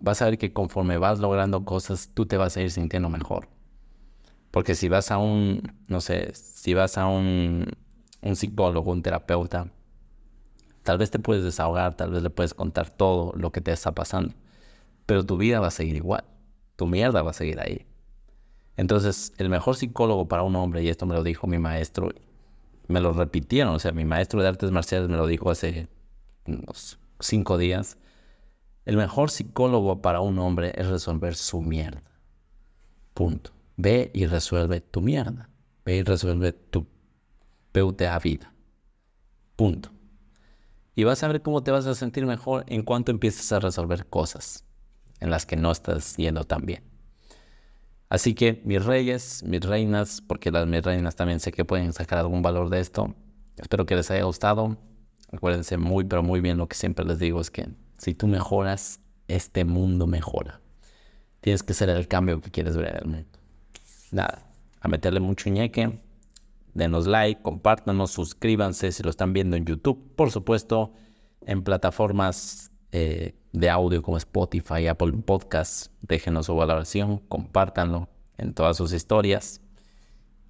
Vas 0.00 0.22
a 0.22 0.26
ver 0.26 0.38
que 0.38 0.52
conforme 0.52 0.96
vas 0.96 1.18
logrando 1.18 1.64
cosas, 1.64 2.10
tú 2.14 2.26
te 2.26 2.36
vas 2.36 2.56
a 2.56 2.60
ir 2.60 2.70
sintiendo 2.70 3.08
mejor. 3.08 3.48
Porque 4.52 4.76
si 4.76 4.88
vas 4.88 5.10
a 5.10 5.18
un, 5.18 5.74
no 5.88 6.00
sé, 6.00 6.32
si 6.34 6.74
vas 6.74 6.98
a 6.98 7.06
un, 7.06 7.66
un 8.22 8.36
psicólogo, 8.36 8.92
un 8.92 9.02
terapeuta, 9.02 9.72
tal 10.84 10.98
vez 10.98 11.10
te 11.10 11.18
puedes 11.18 11.42
desahogar, 11.42 11.96
tal 11.96 12.12
vez 12.12 12.22
le 12.22 12.30
puedes 12.30 12.54
contar 12.54 12.90
todo 12.90 13.32
lo 13.34 13.50
que 13.50 13.60
te 13.60 13.72
está 13.72 13.92
pasando, 13.92 14.34
pero 15.04 15.26
tu 15.26 15.36
vida 15.36 15.58
va 15.58 15.66
a 15.66 15.72
seguir 15.72 15.96
igual 15.96 16.24
tu 16.78 16.86
mierda 16.86 17.22
va 17.22 17.32
a 17.32 17.34
seguir 17.34 17.58
ahí. 17.58 17.86
Entonces, 18.76 19.32
el 19.38 19.48
mejor 19.48 19.74
psicólogo 19.74 20.28
para 20.28 20.44
un 20.44 20.54
hombre, 20.54 20.84
y 20.84 20.88
esto 20.88 21.06
me 21.06 21.14
lo 21.16 21.24
dijo 21.24 21.48
mi 21.48 21.58
maestro, 21.58 22.10
me 22.86 23.00
lo 23.00 23.12
repitieron, 23.12 23.74
o 23.74 23.80
sea, 23.80 23.90
mi 23.90 24.04
maestro 24.04 24.40
de 24.40 24.46
artes 24.46 24.70
marciales 24.70 25.08
me 25.08 25.16
lo 25.16 25.26
dijo 25.26 25.50
hace 25.50 25.88
unos 26.46 27.00
cinco 27.18 27.58
días, 27.58 27.98
el 28.84 28.96
mejor 28.96 29.32
psicólogo 29.32 30.00
para 30.00 30.20
un 30.20 30.38
hombre 30.38 30.72
es 30.76 30.86
resolver 30.86 31.34
su 31.34 31.62
mierda. 31.62 32.04
Punto. 33.12 33.50
Ve 33.76 34.12
y 34.14 34.26
resuelve 34.26 34.80
tu 34.80 35.00
mierda. 35.00 35.50
Ve 35.84 35.96
y 35.96 36.02
resuelve 36.04 36.52
tu 36.52 36.86
PUTA 37.72 38.16
vida. 38.20 38.54
Punto. 39.56 39.90
Y 40.94 41.02
vas 41.02 41.24
a 41.24 41.28
ver 41.28 41.42
cómo 41.42 41.64
te 41.64 41.72
vas 41.72 41.86
a 41.86 41.94
sentir 41.96 42.24
mejor 42.24 42.64
en 42.68 42.82
cuanto 42.82 43.10
empieces 43.10 43.50
a 43.50 43.58
resolver 43.58 44.06
cosas 44.06 44.67
en 45.20 45.30
las 45.30 45.46
que 45.46 45.56
no 45.56 45.70
estás 45.70 46.16
yendo 46.16 46.44
tan 46.44 46.64
bien. 46.66 46.82
Así 48.08 48.34
que 48.34 48.62
mis 48.64 48.84
reyes, 48.84 49.42
mis 49.44 49.60
reinas, 49.60 50.22
porque 50.26 50.50
las 50.50 50.66
mis 50.66 50.82
reinas 50.82 51.14
también 51.14 51.40
sé 51.40 51.52
que 51.52 51.64
pueden 51.64 51.92
sacar 51.92 52.18
algún 52.18 52.42
valor 52.42 52.70
de 52.70 52.80
esto. 52.80 53.14
Espero 53.56 53.84
que 53.84 53.96
les 53.96 54.10
haya 54.10 54.24
gustado. 54.24 54.78
Acuérdense 55.30 55.76
muy, 55.76 56.04
pero 56.04 56.22
muy 56.22 56.40
bien 56.40 56.56
lo 56.56 56.68
que 56.68 56.76
siempre 56.76 57.04
les 57.04 57.18
digo 57.18 57.40
es 57.40 57.50
que 57.50 57.68
si 57.98 58.14
tú 58.14 58.26
mejoras, 58.26 59.00
este 59.26 59.64
mundo 59.64 60.06
mejora. 60.06 60.62
Tienes 61.40 61.62
que 61.62 61.74
ser 61.74 61.90
el 61.90 62.08
cambio 62.08 62.40
que 62.40 62.50
quieres 62.50 62.76
ver 62.76 62.88
en 62.88 62.96
el 62.96 63.06
mundo. 63.06 63.38
Nada, 64.10 64.50
a 64.80 64.88
meterle 64.88 65.20
mucho 65.20 65.50
ñeque. 65.50 66.00
Denos 66.72 67.06
like, 67.06 67.42
compártanos, 67.42 68.10
suscríbanse 68.10 68.90
si 68.92 69.02
lo 69.02 69.10
están 69.10 69.32
viendo 69.32 69.56
en 69.56 69.66
YouTube. 69.66 70.14
Por 70.16 70.30
supuesto, 70.30 70.92
en 71.46 71.62
plataformas 71.62 72.70
eh, 72.92 73.34
de 73.52 73.70
audio 73.70 74.02
como 74.02 74.16
Spotify, 74.16 74.86
Apple 74.86 75.12
Podcasts. 75.24 75.90
Déjenos 76.02 76.46
su 76.46 76.56
valoración, 76.56 77.18
compártanlo 77.28 78.08
en 78.36 78.54
todas 78.54 78.76
sus 78.76 78.92
historias. 78.92 79.60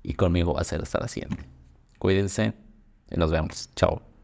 Y 0.03 0.15
conmigo 0.15 0.55
va 0.55 0.61
a 0.61 0.65
ser 0.65 0.83
hasta 0.83 1.01
la 1.01 1.09
siguiente. 1.09 1.45
Cuídense 1.99 2.55
y 3.11 3.17
nos 3.17 3.31
vemos. 3.31 3.71
Chao. 3.75 4.08